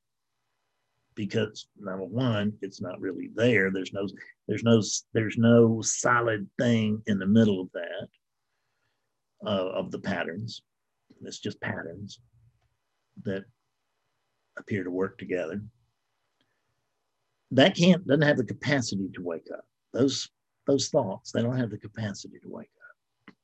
because 1.15 1.67
number 1.79 2.05
one, 2.05 2.53
it's 2.61 2.81
not 2.81 2.99
really 2.99 3.29
there. 3.35 3.71
There's 3.71 3.93
no, 3.93 4.07
there's 4.47 4.63
no, 4.63 4.81
there's 5.13 5.37
no 5.37 5.81
solid 5.81 6.47
thing 6.59 7.01
in 7.07 7.19
the 7.19 7.27
middle 7.27 7.61
of 7.61 7.69
that 7.73 8.07
uh, 9.45 9.69
of 9.69 9.91
the 9.91 9.99
patterns. 9.99 10.61
It's 11.23 11.39
just 11.39 11.61
patterns 11.61 12.19
that 13.23 13.43
appear 14.57 14.83
to 14.83 14.91
work 14.91 15.17
together. 15.17 15.61
That 17.51 17.75
can't 17.75 18.05
doesn't 18.07 18.23
have 18.23 18.37
the 18.37 18.43
capacity 18.43 19.09
to 19.13 19.21
wake 19.21 19.47
up. 19.53 19.65
Those 19.93 20.29
those 20.65 20.89
thoughts, 20.89 21.31
they 21.31 21.41
don't 21.41 21.57
have 21.57 21.69
the 21.69 21.77
capacity 21.77 22.39
to 22.39 22.49
wake 22.49 22.69
up. 23.29 23.35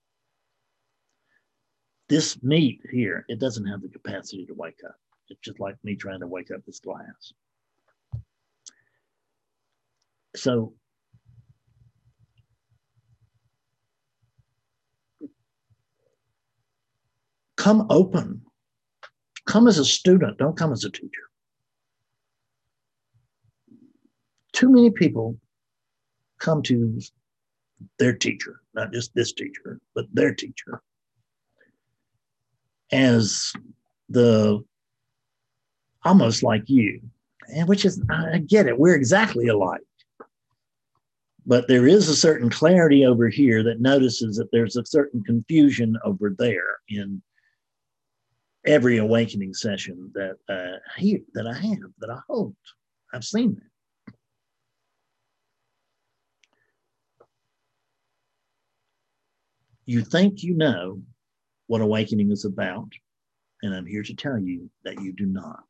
This 2.07 2.41
meat 2.41 2.81
here, 2.91 3.25
it 3.27 3.39
doesn't 3.39 3.67
have 3.67 3.81
the 3.81 3.89
capacity 3.89 4.45
to 4.45 4.53
wake 4.53 4.79
up. 4.87 4.95
It's 5.29 5.39
just 5.41 5.59
like 5.59 5.75
me 5.83 5.95
trying 5.95 6.21
to 6.21 6.27
wake 6.27 6.49
up 6.51 6.65
this 6.65 6.79
glass. 6.79 7.33
So 10.35 10.73
come 17.57 17.87
open. 17.89 18.41
Come 19.45 19.67
as 19.67 19.77
a 19.77 19.85
student, 19.85 20.37
don't 20.37 20.57
come 20.57 20.71
as 20.71 20.83
a 20.83 20.89
teacher. 20.89 21.29
Too 24.53 24.69
many 24.69 24.89
people 24.91 25.37
come 26.39 26.61
to 26.63 26.99
their 27.97 28.13
teacher, 28.13 28.61
not 28.73 28.91
just 28.91 29.13
this 29.13 29.33
teacher, 29.33 29.79
but 29.95 30.05
their 30.13 30.33
teacher, 30.33 30.81
as 32.91 33.53
the 34.09 34.63
almost 36.03 36.43
like 36.43 36.63
you, 36.67 37.01
and 37.53 37.67
which 37.67 37.85
is, 37.85 38.01
I 38.09 38.39
get 38.39 38.67
it, 38.67 38.77
we're 38.77 38.95
exactly 38.95 39.47
alike. 39.47 39.81
But 41.45 41.67
there 41.67 41.87
is 41.87 42.09
a 42.09 42.15
certain 42.15 42.49
clarity 42.49 43.05
over 43.05 43.27
here 43.27 43.63
that 43.63 43.81
notices 43.81 44.37
that 44.37 44.51
there's 44.51 44.75
a 44.75 44.85
certain 44.85 45.23
confusion 45.23 45.97
over 46.03 46.35
there 46.37 46.77
in 46.89 47.21
every 48.65 48.97
awakening 48.97 49.53
session 49.53 50.11
that 50.13 50.35
uh, 50.47 50.77
here 50.97 51.21
that 51.33 51.47
I 51.47 51.53
have, 51.53 51.91
that 51.99 52.09
I 52.09 52.19
hold. 52.27 52.55
I've 53.13 53.23
seen 53.23 53.55
that. 53.55 53.63
You 59.89 60.03
think 60.03 60.43
you 60.43 60.53
know 60.53 61.01
what 61.65 61.81
awakening 61.81 62.31
is 62.31 62.45
about, 62.45 62.89
and 63.63 63.73
I'm 63.73 63.87
here 63.87 64.03
to 64.03 64.13
tell 64.13 64.37
you 64.37 64.69
that 64.83 65.01
you 65.01 65.11
do 65.11 65.25
not. 65.25 65.63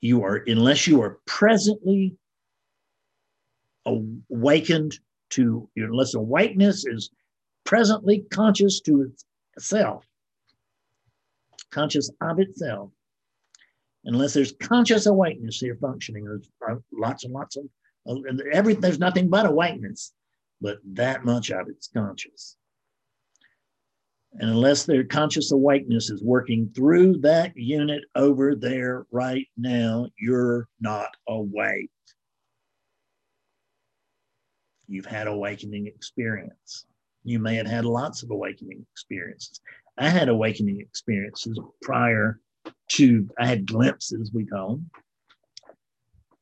You 0.00 0.22
are, 0.22 0.44
unless 0.46 0.86
you 0.86 1.02
are 1.02 1.18
presently 1.26 2.14
awakened 3.84 5.00
to, 5.30 5.68
unless 5.74 6.14
awakeness 6.14 6.86
is 6.86 7.10
presently 7.64 8.24
conscious 8.30 8.80
to 8.82 9.12
itself, 9.56 10.06
conscious 11.72 12.08
of 12.20 12.38
itself, 12.38 12.92
unless 14.04 14.32
there's 14.32 14.54
conscious 14.62 15.06
awakeness 15.06 15.58
here 15.58 15.76
functioning, 15.80 16.24
there's 16.24 16.48
uh, 16.70 16.76
lots 16.92 17.24
and 17.24 17.32
lots 17.32 17.56
of, 17.56 17.64
every, 18.52 18.74
there's 18.74 19.00
nothing 19.00 19.28
but 19.28 19.44
awakeness, 19.44 20.12
but 20.60 20.78
that 20.84 21.24
much 21.24 21.50
of 21.50 21.68
it's 21.68 21.88
conscious. 21.88 22.56
And 24.38 24.48
unless 24.48 24.84
their 24.84 25.04
conscious 25.04 25.50
awakeness 25.50 26.08
is 26.08 26.22
working 26.22 26.70
through 26.74 27.18
that 27.18 27.56
unit 27.56 28.04
over 28.14 28.54
there 28.54 29.06
right 29.10 29.46
now, 29.56 30.08
you're 30.18 30.68
not 30.80 31.10
awake. 31.28 31.90
You've 34.86 35.06
had 35.06 35.26
awakening 35.26 35.86
experience. 35.86 36.86
You 37.24 37.38
may 37.38 37.56
have 37.56 37.66
had 37.66 37.84
lots 37.84 38.22
of 38.22 38.30
awakening 38.30 38.86
experiences. 38.92 39.60
I 39.98 40.08
had 40.08 40.28
awakening 40.28 40.80
experiences 40.80 41.58
prior 41.82 42.40
to, 42.90 43.28
I 43.38 43.46
had 43.46 43.66
glimpses, 43.66 44.30
we 44.32 44.46
call 44.46 44.76
them, 44.76 44.90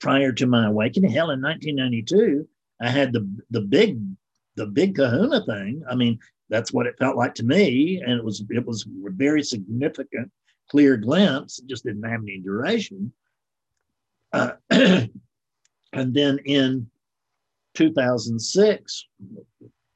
prior 0.00 0.32
to 0.32 0.46
my 0.46 0.66
awakening. 0.66 1.10
Hell, 1.10 1.30
in 1.30 1.42
1992, 1.42 2.46
I 2.80 2.90
had 2.90 3.12
the, 3.12 3.28
the 3.50 3.62
big, 3.62 3.98
the 4.54 4.66
big 4.66 4.94
kahuna 4.94 5.44
thing. 5.44 5.82
I 5.90 5.94
mean, 5.94 6.18
that's 6.48 6.72
what 6.72 6.86
it 6.86 6.98
felt 6.98 7.16
like 7.16 7.34
to 7.36 7.44
me. 7.44 8.02
And 8.04 8.12
it 8.12 8.24
was 8.24 8.42
it 8.50 8.64
was 8.64 8.86
a 9.06 9.10
very 9.10 9.42
significant, 9.42 10.30
clear 10.70 10.96
glimpse. 10.96 11.58
It 11.58 11.66
just 11.66 11.84
didn't 11.84 12.08
have 12.08 12.22
any 12.22 12.38
duration. 12.38 13.12
Uh, 14.32 14.52
and 14.70 15.10
then 15.92 16.38
in 16.44 16.90
2006, 17.74 19.06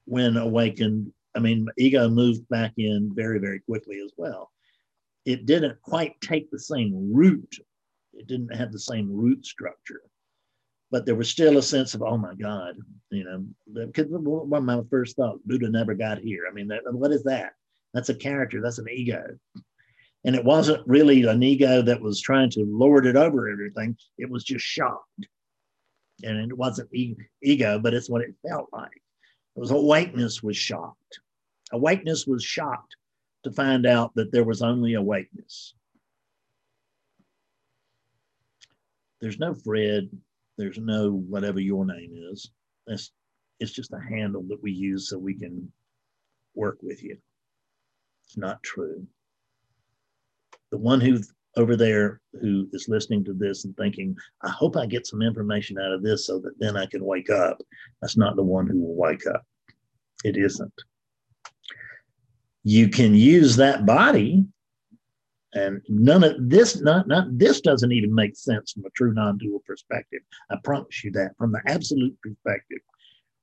when 0.05 0.37
Awakened, 0.37 1.13
I 1.35 1.41
mean, 1.41 1.67
ego 1.79 2.09
moved 2.09 2.49
back 2.49 2.73
in 2.77 3.13
very, 3.15 3.39
very 3.39 3.61
quickly 3.61 4.01
as 4.05 4.13
well. 4.17 4.51
It 5.25 5.47
didn't 5.47 5.81
quite 5.83 6.21
take 6.21 6.51
the 6.51 6.59
same 6.59 7.13
root. 7.13 7.57
It 8.15 8.27
didn't 8.27 8.55
have 8.55 8.73
the 8.73 8.79
same 8.79 9.11
root 9.11 9.47
structure 9.47 10.03
but 10.93 11.07
there 11.07 11.15
was 11.15 11.31
still 11.31 11.57
a 11.57 11.63
sense 11.63 11.95
of, 11.95 12.03
oh 12.03 12.19
my 12.19 12.35
God, 12.35 12.77
you 13.11 13.25
know, 13.25 13.47
because 13.87 14.07
one 14.11 14.59
of 14.59 14.65
my 14.65 14.81
first 14.91 15.17
thoughts, 15.17 15.41
Buddha 15.47 15.71
never 15.71 15.95
got 15.95 16.19
here. 16.19 16.43
I 16.49 16.53
mean, 16.53 16.69
that, 16.69 16.83
what 16.93 17.13
is 17.13 17.25
that? 17.25 17.55
That's 17.95 18.11
a 18.11 18.15
character, 18.15 18.61
that's 18.61 18.79
an 18.79 18.89
ego. 18.93 19.25
And 20.25 20.37
it 20.37 20.45
wasn't 20.45 20.87
really 20.87 21.23
an 21.25 21.43
ego 21.43 21.81
that 21.81 22.01
was 22.01 22.21
trying 22.21 22.51
to 22.51 22.65
lord 22.69 23.07
it 23.07 23.17
over 23.17 23.49
everything, 23.49 23.97
it 24.19 24.31
was 24.31 24.45
just 24.45 24.67
shocked. 24.67 25.27
And 26.23 26.39
it 26.39 26.57
wasn't 26.57 26.95
e- 26.95 27.17
ego, 27.43 27.79
but 27.79 27.95
it's 27.95 28.11
what 28.11 28.23
it 28.23 28.35
felt 28.47 28.69
like. 28.71 29.03
It 29.57 29.61
was 29.61 29.71
awakeness 29.71 30.43
was 30.43 30.59
shocked. 30.59 31.21
Awakeness 31.73 32.27
was 32.27 32.45
shocked 32.45 32.97
to 33.45 33.51
find 33.51 33.87
out 33.87 34.15
that 34.15 34.31
there 34.31 34.45
was 34.45 34.61
only 34.61 34.93
awakeness. 34.95 35.73
There's 39.23 39.39
no 39.39 39.55
Fred, 39.55 40.11
there's 40.59 40.79
no 40.79 41.13
whatever 41.13 41.61
your 41.61 41.85
name 41.85 42.13
is. 42.33 42.51
That's 42.87 43.13
it's 43.61 43.73
just 43.73 43.93
a 43.93 44.01
handle 44.01 44.43
that 44.49 44.63
we 44.63 44.73
use 44.73 45.09
so 45.09 45.19
we 45.19 45.35
can 45.35 45.71
work 46.55 46.79
with 46.83 47.03
you. 47.03 47.17
It's 48.25 48.37
not 48.37 48.63
true. 48.63 49.07
the 50.71 50.79
one 50.79 51.01
who 51.01 51.21
over 51.57 51.77
there 51.77 52.21
who 52.41 52.67
is 52.73 52.89
listening 52.89 53.25
to 53.25 53.35
this 53.35 53.65
and 53.65 53.77
thinking, 53.77 54.17
I 54.43 54.49
hope 54.49 54.77
I 54.77 54.87
get 54.87 55.07
some 55.07 55.23
information 55.23 55.79
out 55.79 55.93
of 55.93 56.03
this 56.03 56.27
so 56.27 56.39
that 56.41 56.59
then 56.59 56.77
I 56.77 56.87
can 56.87 57.05
wake 57.05 57.31
up. 57.31 57.61
That's 58.01 58.17
not 58.17 58.37
the 58.37 58.43
one 58.43 58.67
who 58.67 58.81
will 58.81 58.97
wake 58.97 59.27
up. 59.27 59.43
It 60.25 60.37
isn't. 60.37 60.73
You 62.65 62.89
can 62.89 63.15
use 63.15 63.57
that 63.57 63.85
body, 63.85 64.47
and 65.55 65.83
none 65.89 66.25
of 66.25 66.37
this, 66.39 66.81
not, 66.81 67.07
not 67.07 67.27
this 67.37 67.61
doesn't 67.61 67.93
even 67.93 68.15
make 68.15 68.37
sense 68.37 68.73
from 68.73 68.87
a 68.87 68.91
true 68.91 69.13
non-dual 69.13 69.63
perspective. 69.67 70.21
I 70.51 70.57
promise 70.65 71.05
you 71.05 71.11
that 71.13 71.37
from 71.37 71.53
the 71.53 71.61
absolute 71.67 72.17
perspective. 72.23 72.79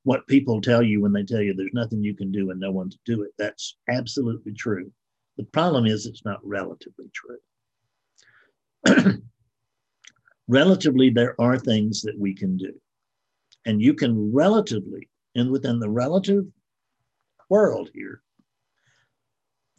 What 0.04 0.26
people 0.28 0.60
tell 0.60 0.82
you 0.82 1.02
when 1.02 1.14
they 1.14 1.24
tell 1.24 1.42
you 1.42 1.54
there's 1.54 1.74
nothing 1.74 2.04
you 2.04 2.16
can 2.16 2.32
do 2.32 2.50
and 2.50 2.60
no 2.60 2.72
one 2.72 2.90
to 2.90 2.98
do 3.06 3.22
it, 3.24 3.32
that's 3.38 3.78
absolutely 3.90 4.54
true. 4.54 4.92
The 5.38 5.44
problem 5.44 5.86
is 5.86 6.06
it's 6.06 6.26
not 6.26 6.40
relatively 6.44 7.12
true. 7.14 7.38
relatively, 10.48 11.10
there 11.10 11.40
are 11.40 11.60
things 11.60 12.02
that 12.02 12.18
we 12.18 12.34
can 12.34 12.58
do. 12.58 12.74
And 13.66 13.82
you 13.82 13.94
can 13.94 14.34
relatively, 14.34 15.10
and 15.36 15.52
within 15.52 15.80
the 15.80 15.90
relative 15.90 16.46
world 17.50 17.92
here, 17.94 18.22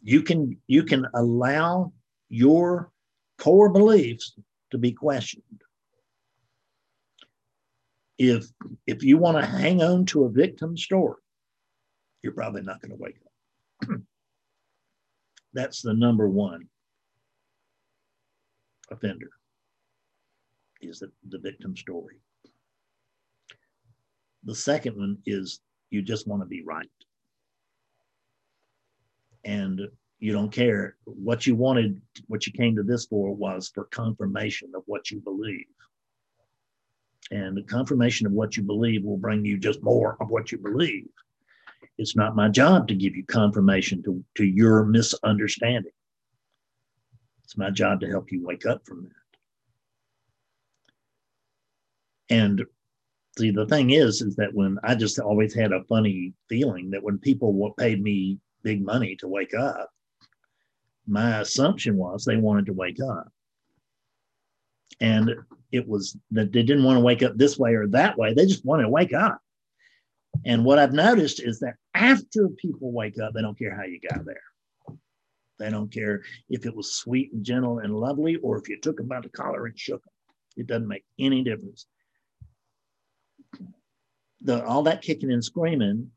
you 0.03 0.23
can 0.23 0.57
you 0.67 0.83
can 0.83 1.05
allow 1.13 1.91
your 2.31 2.91
core 3.37 3.69
beliefs 3.69 4.33
to 4.71 4.77
be 4.77 4.93
questioned. 4.93 5.43
If 8.17 8.45
if 8.87 9.03
you 9.03 9.17
want 9.17 9.37
to 9.37 9.45
hang 9.45 9.83
on 9.83 10.05
to 10.07 10.23
a 10.23 10.29
victim 10.29 10.77
story, 10.77 11.21
you're 12.23 12.33
probably 12.33 12.61
not 12.61 12.81
going 12.81 12.91
to 12.91 12.97
wake 12.97 13.17
up. 13.25 13.89
That's 15.53 15.81
the 15.81 15.93
number 15.93 16.29
one 16.29 16.67
offender 18.89 19.29
is 20.81 20.99
the, 20.99 21.11
the 21.29 21.39
victim 21.39 21.75
story. 21.75 22.15
The 24.43 24.55
second 24.55 24.97
one 24.97 25.17
is 25.25 25.59
you 25.89 26.01
just 26.01 26.27
want 26.27 26.41
to 26.41 26.47
be 26.47 26.63
right. 26.63 26.89
And 29.43 29.81
you 30.21 30.31
don't 30.31 30.51
care. 30.51 30.95
What 31.05 31.45
you 31.47 31.55
wanted, 31.55 31.99
what 32.27 32.45
you 32.45 32.53
came 32.53 32.75
to 32.75 32.83
this 32.83 33.07
for 33.07 33.33
was 33.35 33.71
for 33.73 33.85
confirmation 33.85 34.71
of 34.75 34.83
what 34.85 35.09
you 35.09 35.19
believe. 35.19 35.65
And 37.31 37.57
the 37.57 37.63
confirmation 37.63 38.27
of 38.27 38.33
what 38.33 38.55
you 38.55 38.61
believe 38.61 39.03
will 39.03 39.17
bring 39.17 39.43
you 39.43 39.57
just 39.57 39.81
more 39.81 40.17
of 40.21 40.29
what 40.29 40.51
you 40.51 40.59
believe. 40.59 41.09
It's 41.97 42.15
not 42.15 42.35
my 42.35 42.49
job 42.49 42.87
to 42.87 42.95
give 42.95 43.15
you 43.15 43.25
confirmation 43.25 44.03
to, 44.03 44.23
to 44.35 44.45
your 44.45 44.85
misunderstanding. 44.85 45.91
It's 47.43 47.57
my 47.57 47.71
job 47.71 47.99
to 48.01 48.07
help 48.07 48.31
you 48.31 48.45
wake 48.45 48.67
up 48.67 48.85
from 48.85 49.03
that. 49.03 49.09
And 52.29 52.63
see, 53.39 53.49
the 53.49 53.65
thing 53.65 53.89
is, 53.89 54.21
is 54.21 54.35
that 54.35 54.53
when 54.53 54.77
I 54.83 54.93
just 54.93 55.17
always 55.19 55.55
had 55.55 55.71
a 55.71 55.83
funny 55.85 56.33
feeling 56.47 56.91
that 56.91 57.03
when 57.03 57.17
people 57.17 57.73
paid 57.77 58.03
me 58.03 58.37
big 58.61 58.85
money 58.85 59.15
to 59.17 59.27
wake 59.27 59.55
up, 59.55 59.89
my 61.07 61.39
assumption 61.39 61.97
was 61.97 62.23
they 62.23 62.37
wanted 62.37 62.67
to 62.67 62.73
wake 62.73 62.99
up. 63.01 63.31
And 64.99 65.31
it 65.71 65.87
was 65.87 66.17
that 66.31 66.51
they 66.51 66.63
didn't 66.63 66.83
want 66.83 66.97
to 66.97 67.03
wake 67.03 67.23
up 67.23 67.35
this 67.35 67.57
way 67.57 67.73
or 67.73 67.87
that 67.87 68.17
way. 68.17 68.33
They 68.33 68.45
just 68.45 68.65
wanted 68.65 68.83
to 68.83 68.89
wake 68.89 69.13
up. 69.13 69.41
And 70.45 70.63
what 70.63 70.79
I've 70.79 70.93
noticed 70.93 71.41
is 71.41 71.59
that 71.59 71.75
after 71.93 72.49
people 72.49 72.91
wake 72.91 73.19
up, 73.19 73.33
they 73.33 73.41
don't 73.41 73.57
care 73.57 73.75
how 73.75 73.83
you 73.83 73.99
got 73.99 74.25
there. 74.25 74.97
They 75.59 75.69
don't 75.69 75.91
care 75.91 76.23
if 76.49 76.65
it 76.65 76.75
was 76.75 76.95
sweet 76.95 77.31
and 77.33 77.43
gentle 77.43 77.79
and 77.79 77.95
lovely 77.95 78.37
or 78.37 78.57
if 78.57 78.67
you 78.67 78.79
took 78.79 78.97
them 78.97 79.07
by 79.07 79.21
the 79.21 79.29
collar 79.29 79.65
and 79.65 79.77
shook 79.77 80.03
them. 80.03 80.13
It 80.57 80.67
doesn't 80.67 80.87
make 80.87 81.05
any 81.19 81.43
difference. 81.43 81.85
The, 84.41 84.65
all 84.65 84.83
that 84.83 85.03
kicking 85.03 85.31
and 85.31 85.43
screaming, 85.43 86.09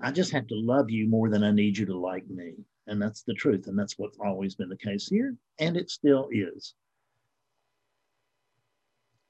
I 0.00 0.12
just 0.12 0.30
have 0.32 0.46
to 0.48 0.54
love 0.54 0.90
you 0.90 1.08
more 1.08 1.28
than 1.28 1.42
I 1.42 1.50
need 1.50 1.76
you 1.76 1.86
to 1.86 1.98
like 1.98 2.28
me. 2.28 2.54
And 2.86 3.00
that's 3.00 3.22
the 3.22 3.34
truth. 3.34 3.66
And 3.66 3.78
that's 3.78 3.98
what's 3.98 4.18
always 4.18 4.54
been 4.54 4.68
the 4.68 4.76
case 4.76 5.08
here. 5.08 5.34
And 5.58 5.76
it 5.76 5.90
still 5.90 6.28
is. 6.30 6.74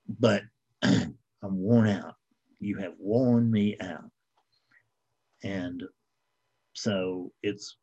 But 0.08 0.42
I'm 0.82 1.16
worn 1.42 1.88
out. 1.88 2.14
You 2.60 2.76
have 2.78 2.94
worn 2.98 3.50
me 3.50 3.76
out. 3.80 4.10
And 5.42 5.82
so 6.74 7.32
it's 7.42 7.76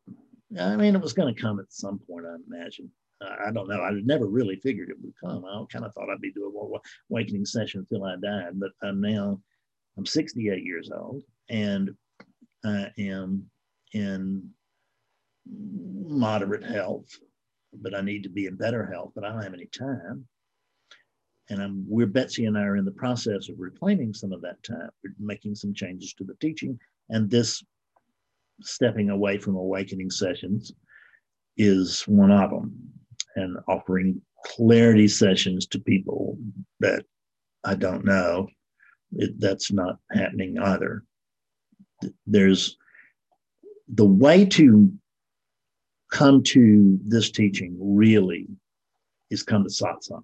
I 0.58 0.76
mean, 0.76 0.94
it 0.94 1.00
was 1.00 1.12
going 1.12 1.34
to 1.34 1.40
come 1.40 1.58
at 1.58 1.72
some 1.72 1.98
point, 1.98 2.26
I 2.26 2.36
imagine. 2.46 2.90
I 3.20 3.50
don't 3.52 3.68
know. 3.68 3.80
I 3.80 3.90
never 4.04 4.26
really 4.26 4.56
figured 4.56 4.90
it 4.90 4.96
would 5.02 5.14
come. 5.22 5.44
I 5.44 5.64
kind 5.72 5.84
of 5.84 5.94
thought 5.94 6.10
I'd 6.10 6.20
be 6.20 6.32
doing 6.32 6.50
one 6.52 6.80
awakening 7.10 7.46
session 7.46 7.80
until 7.80 8.04
I 8.04 8.16
died, 8.16 8.52
but 8.54 8.72
I'm 8.82 9.00
now 9.00 9.40
I'm 9.96 10.06
68 10.06 10.62
years 10.62 10.90
old 10.94 11.22
and 11.48 11.94
I 12.64 12.90
am 12.98 13.48
in 13.92 14.50
moderate 15.46 16.64
health, 16.64 17.08
but 17.72 17.94
I 17.94 18.00
need 18.00 18.22
to 18.24 18.28
be 18.28 18.46
in 18.46 18.56
better 18.56 18.86
health, 18.86 19.12
but 19.14 19.24
I 19.24 19.30
don't 19.30 19.42
have 19.42 19.54
any 19.54 19.66
time. 19.66 20.26
And 21.50 21.62
I'm 21.62 21.84
we're 21.86 22.06
Betsy 22.06 22.46
and 22.46 22.56
I 22.56 22.62
are 22.62 22.76
in 22.76 22.86
the 22.86 22.92
process 22.92 23.48
of 23.48 23.56
reclaiming 23.58 24.14
some 24.14 24.32
of 24.32 24.40
that 24.42 24.62
time. 24.62 24.88
We're 25.02 25.14
making 25.18 25.56
some 25.56 25.74
changes 25.74 26.14
to 26.14 26.24
the 26.24 26.36
teaching, 26.40 26.78
and 27.10 27.30
this 27.30 27.62
stepping 28.62 29.10
away 29.10 29.38
from 29.38 29.56
awakening 29.56 30.10
sessions 30.10 30.72
is 31.56 32.02
one 32.02 32.30
of 32.30 32.50
them 32.50 32.74
and 33.36 33.56
offering 33.68 34.20
clarity 34.44 35.08
sessions 35.08 35.66
to 35.66 35.80
people 35.80 36.38
that 36.80 37.04
I 37.64 37.74
don't 37.74 38.04
know. 38.04 38.48
It, 39.12 39.38
that's 39.38 39.72
not 39.72 39.98
happening 40.12 40.58
either. 40.58 41.04
There's 42.26 42.76
the 43.88 44.06
way 44.06 44.44
to 44.46 44.92
come 46.14 46.42
to 46.44 46.96
this 47.04 47.28
teaching 47.32 47.76
really 47.80 48.46
is 49.30 49.42
come 49.42 49.64
to 49.64 49.68
satsang. 49.68 50.22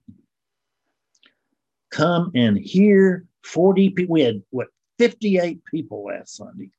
Come 1.91 2.31
and 2.37 2.57
hear 2.57 3.27
40 3.45 3.91
people. 3.91 4.13
We 4.13 4.21
had 4.23 4.41
what 4.51 4.69
58 5.01 5.65
people 5.65 6.05
last 6.05 6.37
Sunday 6.37 6.71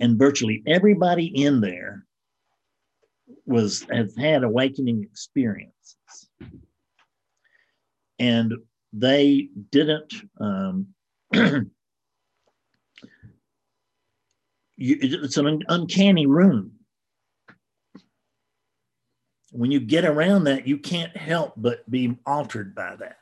and 0.00 0.18
virtually 0.18 0.64
everybody 0.66 1.26
in 1.26 1.60
there 1.60 2.04
was 3.44 3.86
has 3.92 4.16
had 4.16 4.42
awakening 4.42 5.04
experiences 5.04 5.96
and 8.18 8.52
they 8.92 9.48
didn't 9.70 10.12
um, 10.40 10.88
you, 11.32 11.68
it's 14.76 15.36
an 15.36 15.62
uncanny 15.68 16.26
room 16.26 16.75
when 19.52 19.70
you 19.70 19.80
get 19.80 20.04
around 20.04 20.44
that 20.44 20.66
you 20.66 20.78
can't 20.78 21.16
help 21.16 21.54
but 21.56 21.88
be 21.90 22.18
altered 22.26 22.74
by 22.74 22.96
that. 22.96 23.18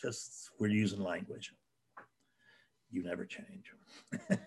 Just 0.00 0.50
we're 0.58 0.68
using 0.68 1.00
language. 1.00 1.52
You 2.90 3.02
never 3.02 3.24
change. 3.24 3.72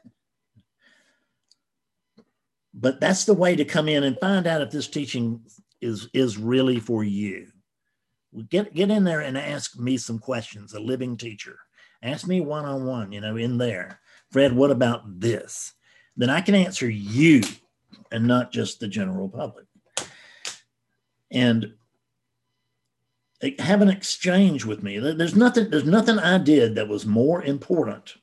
But 2.80 3.02
that's 3.02 3.26
the 3.26 3.34
way 3.34 3.56
to 3.56 3.65
come 3.65 3.89
in 3.89 4.04
and 4.04 4.17
find 4.19 4.48
out 4.48 4.62
if 4.62 4.72
this 4.72 4.88
teaching 4.88 5.41
is 5.82 6.08
is 6.13 6.38
really 6.38 6.80
for 6.80 7.04
you. 7.04 7.48
Get 8.50 8.74
get 8.74 8.91
in 8.91 9.04
there 9.04 9.22
and 9.22 9.38
ask 9.38 9.78
me 9.78 9.98
some 9.98 10.19
questions 10.19 10.74
a 10.74 10.80
living 10.80 11.17
teacher. 11.17 11.60
Ask 12.02 12.28
me 12.28 12.39
one-on-one 12.39 13.12
you 13.12 13.22
know 13.22 13.36
in 13.36 13.58
there. 13.58 14.00
Fred 14.32 14.54
what 14.54 14.72
about 14.72 15.19
this? 15.19 15.74
Then 16.15 16.30
i 16.30 16.41
can 16.41 16.56
answer 16.56 16.89
you 16.89 17.41
and 18.12 18.28
not 18.28 18.52
just 18.52 18.80
the 18.80 18.88
general 18.88 19.30
public 19.30 19.65
and 21.31 21.73
have 23.59 23.81
an 23.81 23.89
exchange 23.89 24.65
with 24.65 24.83
me. 24.83 24.99
There's 24.99 25.35
nothing 25.35 25.69
there's 25.69 25.85
nothing 25.85 26.19
i 26.19 26.37
did 26.37 26.75
that 26.75 26.87
was 26.87 27.05
more 27.05 27.43
important 27.43 28.15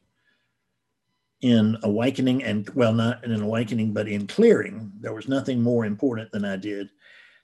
in 1.41 1.77
awakening 1.83 2.43
and 2.45 2.69
well 2.71 2.93
not 2.93 3.25
in 3.25 3.33
an 3.33 3.43
awakening 3.43 3.93
but 3.93 4.09
in 4.09 4.27
clearing. 4.27 4.93
There 5.01 5.15
was 5.15 5.29
nothing 5.29 5.63
more 5.63 5.87
important 5.87 6.31
than 6.33 6.45
i 6.45 6.57
did 6.57 6.91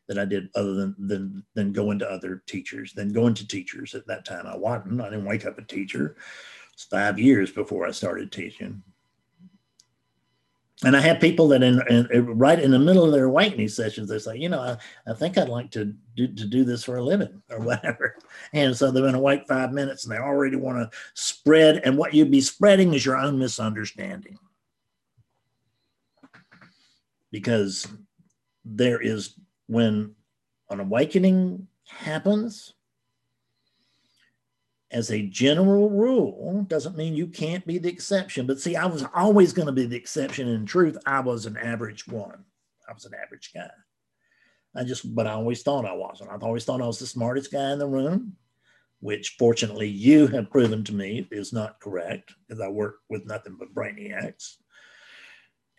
that 0.09 0.19
i 0.19 0.25
did 0.25 0.51
other 0.55 0.75
than 0.75 0.95
than 0.99 1.45
than 1.55 1.73
going 1.73 1.99
to 2.01 2.11
other 2.11 2.43
teachers 2.47 2.93
than 2.93 3.13
going 3.13 3.35
to 3.35 3.47
teachers 3.49 3.95
at 3.95 4.07
that 4.07 4.25
time. 4.25 4.47
I 4.47 4.57
wasn't 4.57 5.01
i 5.01 5.09
didn't 5.09 5.25
wake 5.25 5.47
up 5.47 5.59
a 5.59 5.63
teacher. 5.63 6.17
It's 6.75 6.85
five 6.85 7.19
years 7.19 7.51
before 7.51 7.87
i 7.87 7.91
started 7.91 8.31
teaching 8.31 8.83
and 10.85 10.97
I 10.97 11.01
have 11.01 11.21
people 11.21 11.49
that 11.49 11.63
in, 11.63 11.81
in, 11.89 12.27
right 12.39 12.59
in 12.59 12.73
the 12.73 12.79
middle 12.79 13.05
of 13.05 13.13
their 13.13 13.27
awakening 13.27 13.69
sessions, 13.69 14.09
they 14.09 14.19
say, 14.19 14.37
you 14.37 14.49
know, 14.49 14.61
I, 14.61 14.77
I 15.09 15.15
think 15.15 15.39
I'd 15.39 15.49
like 15.49 15.71
to 15.73 15.95
do 16.17 16.27
to 16.27 16.47
do 16.47 16.65
this 16.65 16.83
for 16.83 16.97
a 16.97 17.05
living 17.05 17.41
or 17.51 17.61
whatever. 17.61 18.17
And 18.53 18.77
so 18.77 18.91
they've 18.91 19.03
been 19.03 19.15
awake 19.15 19.47
five 19.47 19.73
minutes 19.73 20.05
and 20.05 20.13
they 20.13 20.19
already 20.19 20.57
want 20.57 20.79
to 20.79 20.99
spread. 21.15 21.83
And 21.85 21.97
what 21.97 22.15
you'd 22.15 22.31
be 22.31 22.41
spreading 22.41 22.95
is 22.95 23.07
your 23.07 23.17
own 23.17 23.39
misunderstanding. 23.39 24.39
Because 27.31 27.87
there 28.65 29.01
is 29.01 29.37
when 29.69 30.15
an 30.69 30.81
awakening 30.81 31.67
happens, 31.87 32.75
as 34.93 35.11
a 35.11 35.23
general 35.23 35.91
rule, 35.91 36.65
doesn't 36.69 36.97
mean 36.97 37.15
you 37.15 37.27
can't 37.27 37.67
be 37.67 37.79
the 37.79 37.89
exception. 37.89 38.47
But 38.47 38.61
see, 38.61 38.77
I 38.77 38.87
was 38.87 39.05
always 39.15 39.53
going 39.53 39.67
to 39.67 39.73
be 39.73 39.87
the 39.87 39.97
exception. 39.97 40.49
In 40.49 40.67
truth, 40.67 40.99
I 41.07 41.21
was 41.21 41.47
an 41.47 41.57
average 41.57 42.07
one. 42.07 42.45
I 42.89 42.93
was 42.93 43.07
an 43.07 43.13
average 43.15 43.51
guy. 43.55 43.71
I 44.75 44.85
just, 44.85 45.15
but 45.15 45.27
I 45.27 45.33
always 45.33 45.63
thought 45.63 45.87
I 45.87 45.93
wasn't. 45.93 46.31
I've 46.31 46.43
always 46.43 46.65
thought 46.65 46.83
I 46.83 46.87
was 46.87 46.99
the 46.99 47.07
smartest 47.07 47.51
guy 47.51 47.73
in 47.73 47.79
the 47.79 47.87
room, 47.87 48.37
which 49.01 49.37
fortunately 49.39 49.89
you 49.89 50.27
have 50.29 50.51
proven 50.51 50.85
to 50.85 50.95
me 50.95 51.27
is 51.31 51.53
not 51.53 51.81
correct 51.81 52.35
because 52.47 52.61
I 52.61 52.69
work 52.69 52.97
with 53.09 53.27
nothing 53.27 53.57
but 53.59 53.75
brainiacs. 53.75 54.57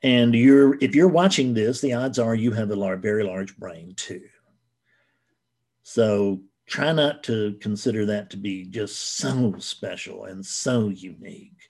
And 0.04 0.36
you're, 0.36 0.78
if 0.82 0.96
you're 0.96 1.08
watching 1.08 1.54
this, 1.54 1.82
the 1.82 1.94
odds 1.94 2.20
are 2.20 2.36
you 2.36 2.52
have 2.52 2.72
a 2.72 2.96
very 2.98 3.24
large 3.24 3.56
brain 3.58 3.94
too. 3.96 4.24
So 5.84 6.42
try 6.74 6.92
not 6.92 7.22
to 7.22 7.56
consider 7.62 8.04
that 8.04 8.32
to 8.32 8.36
be 8.36 8.66
just 8.66 9.18
so 9.18 9.54
special 9.60 10.26
and 10.26 10.44
so 10.44 10.90
unique. 10.90 11.70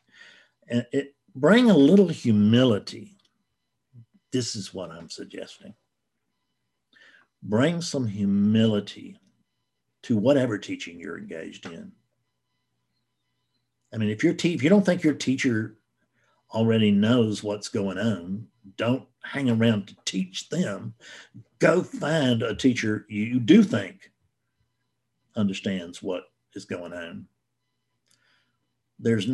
And 0.69 0.87
it, 0.93 1.13
bring 1.35 1.69
a 1.69 1.75
little 1.75 2.07
humility. 2.07 3.17
This 4.31 4.55
is 4.55 4.73
what 4.73 4.91
I'm 4.91 5.09
suggesting. 5.09 5.73
Bring 7.41 7.81
some 7.81 8.07
humility 8.07 9.19
to 10.03 10.15
whatever 10.15 10.57
teaching 10.57 11.01
you're 11.01 11.17
engaged 11.17 11.65
in. 11.65 11.91
I 13.93 13.97
mean, 13.97 14.09
if 14.09 14.23
your 14.23 14.33
te- 14.33 14.53
if 14.53 14.63
you 14.63 14.69
don't 14.69 14.85
think 14.85 15.03
your 15.03 15.15
teacher 15.15 15.75
already 16.53 16.91
knows 16.91 17.43
what's 17.43 17.67
going 17.67 17.97
on, 17.97 18.47
don't 18.77 19.03
hang 19.21 19.49
around 19.49 19.89
to 19.89 19.97
teach 20.05 20.47
them. 20.47 20.93
Go 21.59 21.83
find 21.83 22.41
a 22.41 22.55
teacher 22.55 23.05
you 23.09 23.41
do 23.41 23.63
think 23.63 24.12
understands 25.35 26.01
what 26.01 26.23
is 26.53 26.65
going 26.65 26.93
on. 26.93 27.27
There's 28.99 29.27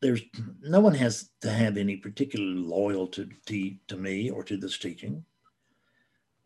there's 0.00 0.22
no 0.62 0.80
one 0.80 0.94
has 0.94 1.30
to 1.40 1.50
have 1.50 1.76
any 1.76 1.96
particular 1.96 2.44
loyalty 2.44 3.80
to 3.88 3.96
me 3.96 4.30
or 4.30 4.42
to 4.44 4.56
this 4.56 4.78
teaching. 4.78 5.24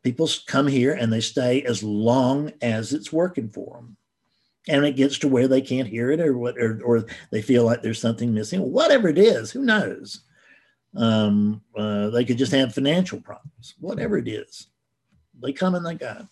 People 0.02 0.28
come 0.46 0.66
here 0.66 0.94
and 0.94 1.12
they 1.12 1.20
stay 1.20 1.62
as 1.62 1.82
long 1.82 2.52
as 2.62 2.92
it's 2.92 3.12
working 3.12 3.48
for 3.48 3.76
them. 3.76 3.96
And 4.68 4.84
it 4.84 4.96
gets 4.96 5.18
to 5.18 5.28
where 5.28 5.48
they 5.48 5.60
can't 5.60 5.88
hear 5.88 6.10
it 6.10 6.20
or 6.20 6.36
what, 6.36 6.58
or, 6.58 6.80
or 6.82 7.06
they 7.30 7.40
feel 7.42 7.64
like 7.64 7.82
there's 7.82 8.00
something 8.00 8.32
missing, 8.32 8.60
whatever 8.60 9.08
it 9.08 9.18
is, 9.18 9.50
who 9.50 9.62
knows? 9.62 10.22
Um, 10.96 11.62
uh, 11.76 12.10
they 12.10 12.24
could 12.24 12.38
just 12.38 12.52
have 12.52 12.74
financial 12.74 13.20
problems, 13.20 13.74
whatever 13.80 14.18
it 14.18 14.28
is. 14.28 14.68
They 15.40 15.52
come 15.52 15.74
and 15.74 15.84
they 15.84 15.94
go 15.94 16.26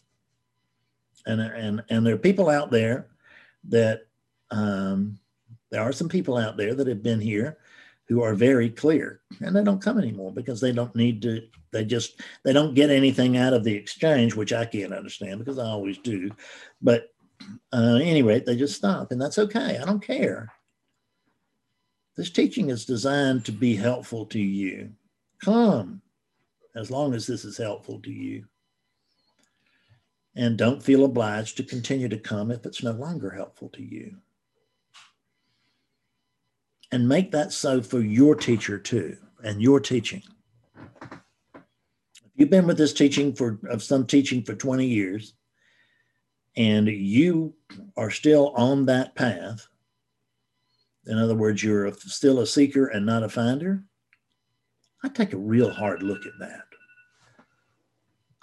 and 1.26 1.40
and 1.40 1.82
and 1.90 2.06
there 2.06 2.14
are 2.14 2.18
people 2.18 2.48
out 2.48 2.70
there 2.70 3.08
that 3.68 4.06
um, 4.50 5.18
there 5.70 5.82
are 5.82 5.92
some 5.92 6.08
people 6.08 6.37
out 6.37 6.56
there 6.56 6.74
that 6.74 6.87
have 6.87 7.02
been 7.02 7.20
here 7.20 7.58
who 8.06 8.22
are 8.22 8.34
very 8.34 8.68
clear 8.68 9.20
and 9.40 9.56
they 9.56 9.64
don't 9.64 9.82
come 9.82 9.98
anymore 9.98 10.30
because 10.30 10.60
they 10.60 10.72
don't 10.72 10.94
need 10.94 11.22
to 11.22 11.42
they 11.72 11.84
just 11.84 12.20
they 12.44 12.52
don't 12.52 12.74
get 12.74 12.90
anything 12.90 13.37
out 13.37 13.54
of 13.54 13.64
the 13.64 13.74
exchange 13.74 14.34
which 14.34 14.52
i 14.52 14.64
can't 14.64 14.92
understand 14.92 15.38
because 15.38 15.58
i 15.58 15.64
always 15.64 15.98
do. 15.98 16.30
But 16.82 17.08
uh, 17.72 17.98
anyway 18.02 18.40
they 18.40 18.56
just 18.56 18.76
stop 18.76 19.10
and 19.10 19.20
that's 19.20 19.38
okay. 19.38 19.78
I 19.78 19.84
don't 19.84 20.04
care. 20.04 20.52
This 22.16 22.30
teaching 22.30 22.70
is 22.70 22.84
designed 22.84 23.44
to 23.46 23.52
be 23.52 23.74
helpful 23.74 24.26
to 24.26 24.38
you. 24.38 24.92
Come 25.42 26.00
as 26.76 26.90
long 26.90 27.14
as 27.14 27.26
this 27.26 27.44
is 27.44 27.56
helpful 27.56 28.00
to 28.02 28.10
you 28.12 28.44
and 30.36 30.56
don't 30.56 30.82
feel 30.82 31.04
obliged 31.04 31.56
to 31.56 31.62
continue 31.62 32.08
to 32.08 32.18
come 32.18 32.50
if 32.50 32.66
it's 32.66 32.82
no 32.82 32.92
longer 32.92 33.30
helpful 33.30 33.68
to 33.70 33.82
you. 33.82 34.16
And 36.90 37.08
make 37.08 37.30
that 37.32 37.52
so 37.52 37.82
for 37.82 38.00
your 38.00 38.34
teacher 38.34 38.78
too, 38.78 39.16
and 39.42 39.60
your 39.60 39.80
teaching. 39.80 40.22
If 41.12 42.40
you've 42.40 42.50
been 42.50 42.66
with 42.66 42.78
this 42.78 42.92
teaching 42.92 43.34
for 43.34 43.60
of 43.68 43.82
some 43.82 44.06
teaching 44.06 44.42
for 44.42 44.54
20 44.54 44.86
years, 44.86 45.34
and 46.56 46.86
you 46.88 47.54
are 47.96 48.10
still 48.10 48.50
on 48.56 48.86
that 48.86 49.14
path, 49.14 49.66
in 51.06 51.18
other 51.18 51.34
words, 51.34 51.62
you're 51.62 51.86
a, 51.86 51.94
still 51.94 52.40
a 52.40 52.46
seeker 52.46 52.86
and 52.86 53.04
not 53.04 53.22
a 53.22 53.28
finder, 53.28 53.84
I 55.02 55.08
take 55.08 55.32
a 55.32 55.38
real 55.38 55.70
hard 55.70 56.02
look 56.02 56.24
at 56.26 56.32
that. 56.40 56.63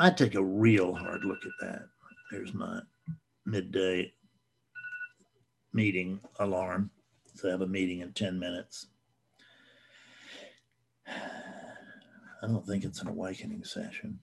I'd 0.01 0.17
take 0.17 0.33
a 0.33 0.43
real 0.43 0.95
hard 0.95 1.23
look 1.23 1.45
at 1.45 1.51
that. 1.61 1.83
There's 2.31 2.55
my 2.55 2.81
midday 3.45 4.11
meeting 5.73 6.19
alarm. 6.39 6.89
So 7.35 7.47
I 7.47 7.51
have 7.51 7.61
a 7.61 7.67
meeting 7.67 7.99
in 7.99 8.11
10 8.11 8.39
minutes. 8.39 8.87
I 11.07 12.47
don't 12.47 12.65
think 12.65 12.83
it's 12.83 12.99
an 13.03 13.09
awakening 13.09 13.63
session. 13.63 14.17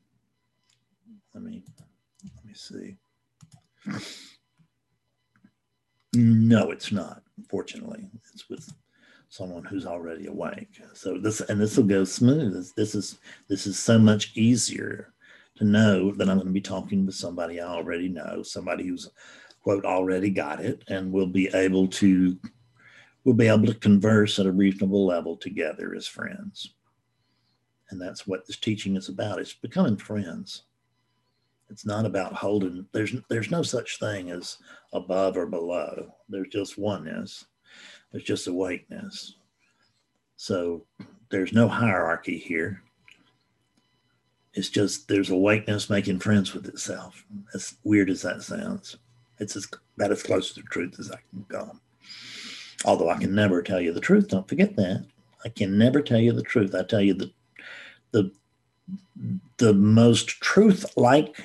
Let 1.33 1.45
me 1.45 1.63
let 2.25 2.45
me 2.45 2.55
see. 2.55 2.97
No, 6.13 6.73
it's 6.73 6.91
not. 6.91 7.23
Fortunately, 7.49 8.11
it's 8.35 8.49
with 8.49 8.69
someone 9.29 9.63
who's 9.63 9.87
already 9.87 10.27
awake. 10.27 10.81
So 10.95 11.19
this 11.19 11.41
and 11.43 11.61
this 11.61 11.77
will 11.77 11.85
go 11.85 12.03
smooth. 12.03 12.55
This, 12.55 12.73
this 12.73 12.95
is 12.97 13.19
this 13.49 13.69
is 13.69 13.79
so 13.79 13.97
much 13.97 14.33
easier 14.37 15.13
to 15.59 15.65
know 15.65 16.13
that 16.13 16.29
I'm 16.29 16.37
going 16.37 16.47
to 16.47 16.53
be 16.53 16.61
talking 16.61 17.05
with 17.07 17.15
somebody 17.15 17.61
I 17.61 17.67
already 17.67 18.09
know, 18.09 18.43
somebody 18.43 18.87
who's 18.87 19.11
quote 19.63 19.85
already 19.85 20.31
got 20.31 20.61
it, 20.61 20.83
and 20.89 21.13
we'll 21.13 21.27
be 21.27 21.49
able 21.55 21.89
to 21.89 22.39
we'll 23.25 23.35
be 23.35 23.49
able 23.49 23.67
to 23.67 23.75
converse 23.75 24.39
at 24.39 24.47
a 24.47 24.53
reasonable 24.53 25.07
level 25.07 25.37
together 25.37 25.95
as 25.95 26.07
friends. 26.07 26.75
And 27.91 28.01
that's 28.01 28.27
what 28.27 28.47
this 28.47 28.57
teaching 28.57 28.97
is 28.97 29.09
about. 29.09 29.39
It's 29.39 29.55
becoming 29.55 29.97
friends. 29.97 30.63
It's 31.71 31.85
not 31.85 32.07
about 32.07 32.33
holding. 32.33 32.87
There's 32.93 33.15
there's 33.29 33.51
no 33.51 33.63
such 33.63 33.99
thing 33.99 34.31
as 34.31 34.59
above 34.93 35.37
or 35.37 35.47
below. 35.47 36.15
There's 36.29 36.49
just 36.49 36.79
oneness. 36.79 37.45
There's 38.11 38.25
just 38.25 38.47
awakeness. 38.47 39.37
So 40.37 40.87
there's 41.31 41.53
no 41.53 41.69
hierarchy 41.69 42.39
here. 42.39 42.83
It's 44.59 44.69
just 44.69 45.07
there's 45.07 45.31
awakeness 45.31 45.89
making 45.89 46.19
friends 46.19 46.53
with 46.53 46.67
itself. 46.67 47.25
As 47.55 47.77
weird 47.85 48.11
as 48.11 48.23
that 48.23 48.43
sounds, 48.43 48.97
it's 49.39 49.55
as, 49.55 49.69
about 49.97 50.11
as 50.11 50.25
close 50.25 50.53
to 50.53 50.61
the 50.61 50.67
truth 50.67 50.97
as 50.99 51.13
I 51.13 51.19
can 51.31 51.47
come. 51.49 51.81
Although 52.85 53.09
I 53.09 53.19
can 53.19 53.33
never 53.37 53.63
tell 53.63 53.81
you 53.81 53.93
the 53.93 54.01
truth. 54.01 54.27
Don't 54.27 54.49
forget 54.49 54.75
that. 54.75 55.07
I 55.45 55.49
can 55.51 55.79
never 55.79 56.03
tell 56.03 56.19
you 56.19 56.33
the 56.33 56.43
truth. 56.43 56.75
I 56.75 56.83
tell 56.83 57.01
you 57.01 57.15
the 57.15 57.31
the 58.11 58.33
the 59.59 59.75
most 59.75 60.29
truth-like 60.41 61.41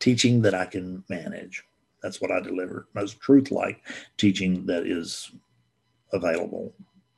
teaching 0.00 0.42
that 0.42 0.54
I 0.54 0.64
can 0.64 1.04
manage. 1.08 1.62
That's 2.02 2.20
what 2.20 2.32
I 2.32 2.40
deliver. 2.40 2.88
Most 2.94 3.20
truth-like 3.20 3.80
teaching 4.16 4.66
that 4.66 4.88
is 4.88 5.30
available 6.12 6.74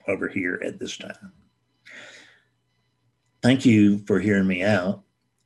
over 0.07 0.28
here 0.28 0.61
at 0.62 0.78
this 0.78 0.98
time 0.98 1.33
thank 3.42 3.64
you 3.64 3.98
for 4.07 4.20
hearing 4.20 4.46
me 4.46 4.62
out. 4.62 5.03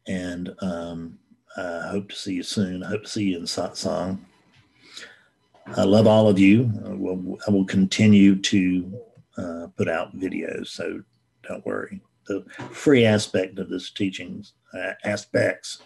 And 0.06 0.54
um, 0.60 1.18
I 1.56 1.88
hope 1.88 2.08
to 2.10 2.16
see 2.16 2.34
you 2.34 2.42
soon. 2.42 2.82
I 2.82 2.88
hope 2.88 3.04
to 3.04 3.08
see 3.08 3.24
you 3.24 3.38
in 3.38 3.44
satsang. 3.44 4.18
I 5.76 5.84
love 5.84 6.06
all 6.06 6.28
of 6.28 6.38
you. 6.38 6.72
I 6.84 6.90
will, 6.90 7.38
I 7.46 7.50
will 7.50 7.64
continue 7.64 8.36
to 8.36 9.00
uh, 9.38 9.66
put 9.76 9.88
out 9.88 10.16
videos, 10.16 10.68
so 10.68 11.02
don't 11.46 11.64
worry. 11.64 12.00
The 12.26 12.44
free 12.70 13.04
aspect 13.04 13.58
of 13.58 13.68
this 13.68 13.90
teachings 13.90 14.54
uh, 14.74 14.92
aspects 15.04 15.82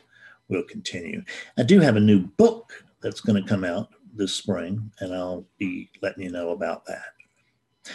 will 0.48 0.64
continue. 0.64 1.22
I 1.58 1.62
do 1.62 1.80
have 1.80 1.96
a 1.96 2.00
new 2.00 2.20
book 2.20 2.84
that's 3.02 3.20
going 3.20 3.42
to 3.42 3.48
come 3.48 3.64
out 3.64 3.90
this 4.14 4.34
spring, 4.34 4.90
and 5.00 5.14
I'll 5.14 5.46
be 5.58 5.90
letting 6.02 6.24
you 6.24 6.30
know 6.30 6.50
about 6.50 6.84
that. 6.86 7.92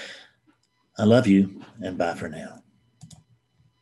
I 0.98 1.04
love 1.04 1.26
you, 1.28 1.64
and 1.82 1.98
bye 1.98 2.14
for 2.14 2.30
now. 2.30 2.61